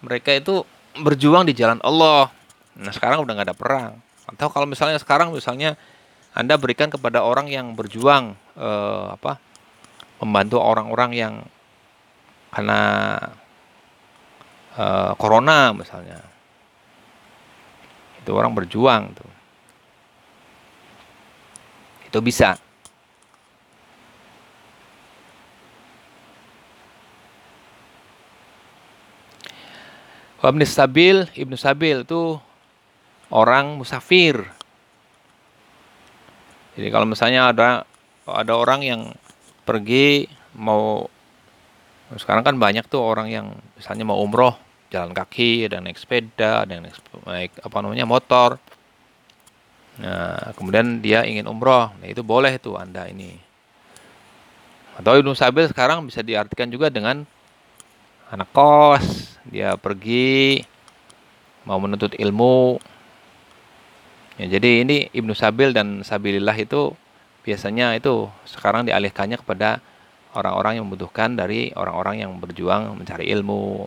[0.00, 0.64] mereka itu
[0.96, 2.32] berjuang di jalan Allah.
[2.78, 3.92] Nah sekarang udah nggak ada perang.
[4.28, 5.76] Atau kalau misalnya sekarang misalnya
[6.32, 9.36] anda berikan kepada orang yang berjuang eh, apa
[10.22, 11.34] membantu orang-orang yang
[12.52, 12.80] karena
[14.76, 16.20] uh, corona misalnya.
[18.22, 19.30] Itu orang berjuang tuh.
[22.06, 22.60] Itu bisa.
[30.42, 32.36] Ibnu Sabil, Ibnu Sabil itu
[33.32, 34.44] orang musafir.
[36.76, 37.68] Jadi kalau misalnya ada
[38.28, 39.00] ada orang yang
[39.64, 41.08] pergi mau
[42.12, 44.52] sekarang kan banyak tuh orang yang misalnya mau umroh
[44.92, 48.60] jalan kaki ada naik sepeda ada naik, naik apa namanya motor.
[49.96, 51.88] Nah kemudian dia ingin umroh.
[51.96, 53.40] Nah itu boleh tuh anda ini.
[54.92, 57.24] Atau Ibnu Sabil sekarang bisa diartikan juga dengan
[58.28, 59.40] anak kos.
[59.48, 60.60] Dia pergi
[61.64, 62.76] mau menuntut ilmu
[64.38, 66.94] ya, jadi ini Ibnu Sabil dan Sabilillah itu
[67.42, 69.82] biasanya itu sekarang dialihkannya kepada
[70.32, 73.84] orang-orang yang membutuhkan dari orang-orang yang berjuang mencari ilmu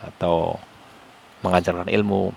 [0.00, 0.56] atau
[1.44, 2.32] mengajarkan ilmu.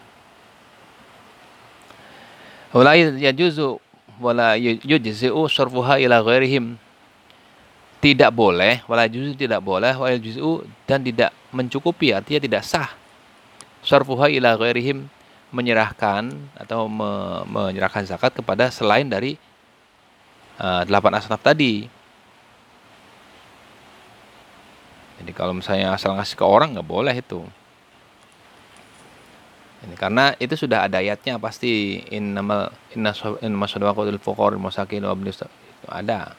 [2.75, 3.79] Wala yajuzu
[4.19, 6.75] wala yujzi'u sarfuha ila ghairihim.
[7.97, 10.13] Tidak boleh, wala tidak boleh, wala
[10.85, 12.93] dan tidak mencukupi, artinya tidak sah.
[13.81, 15.09] Sarfuha ila ghairihim
[15.51, 19.39] menyerahkan atau me, menyerahkan zakat kepada selain dari
[20.59, 21.87] uh, delapan asnaf tadi.
[25.17, 27.41] Jadi kalau misalnya asal ngasih ke orang nggak boleh itu.
[29.77, 33.13] Ini karena itu sudah ada ayatnya pasti innamal inna
[33.45, 35.45] innamas sadaqatul masakin itu
[35.87, 36.33] ada.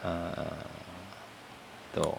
[0.00, 0.66] Uh,
[1.94, 2.18] tuh.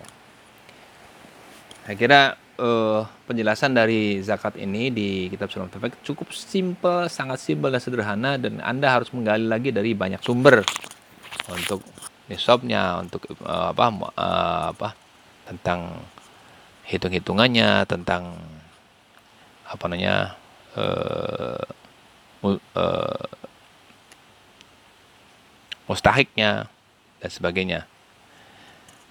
[1.85, 2.21] Saya kira
[2.62, 8.38] uh, penjelasan dari zakat ini di kitab Sulam Tafek cukup simpel, sangat simpel dan sederhana
[8.38, 10.62] dan Anda harus menggali lagi dari banyak sumber
[11.49, 11.82] untuk
[12.30, 14.89] nisabnya, untuk uh, apa uh, apa
[15.49, 16.05] tentang
[16.86, 18.38] hitung-hitungannya, tentang
[19.66, 20.38] apa namanya
[20.78, 21.66] uh,
[22.45, 23.26] uh,
[25.89, 26.70] mustahiknya
[27.20, 27.82] dan sebagainya.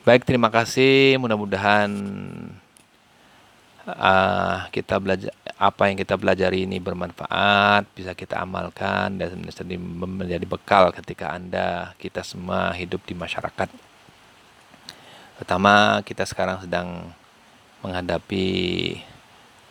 [0.01, 1.21] Baik, terima kasih.
[1.21, 1.93] Mudah-mudahan
[3.97, 9.37] uh, kita belajar apa yang kita pelajari ini bermanfaat, bisa kita amalkan dan
[10.01, 13.69] menjadi bekal ketika Anda kita semua hidup di masyarakat.
[15.37, 17.13] Pertama, kita sekarang sedang
[17.85, 18.49] menghadapi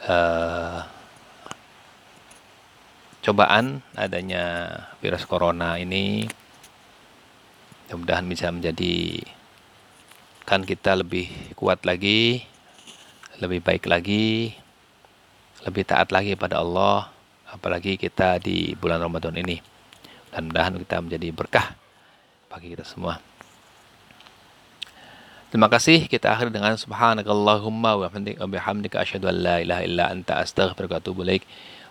[0.05, 0.85] uh,
[3.25, 6.29] cobaan adanya virus corona ini.
[7.89, 9.25] Mudah-mudahan bisa menjadi
[10.45, 12.45] kan kita lebih kuat lagi
[13.39, 14.53] lebih baik lagi,
[15.63, 17.07] lebih taat lagi pada Allah,
[17.49, 19.59] apalagi kita di bulan Ramadan ini.
[20.29, 21.73] Dan mudahan kita menjadi berkah
[22.51, 23.17] bagi kita semua.
[25.49, 26.05] Terima kasih.
[26.05, 28.07] Kita akhir dengan subhanakallahumma wa
[28.45, 31.41] bihamdika asyhadu an la ilaha illa anta astaghfiruka wa atubu ilaik.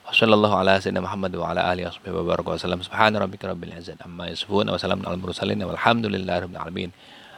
[0.06, 2.80] Wa sallallahu ala sayyidina Muhammad wa ala alihi wa baraka wa sallam.
[2.86, 6.90] Subhana rabbika rabbil izzati amma yasifun wa salamun alal mursalin walhamdulillahi rabbil alamin.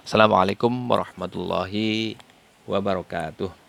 [0.04, 2.20] Assalamualaikum warahmatullahi
[2.68, 3.59] wabarakatuh.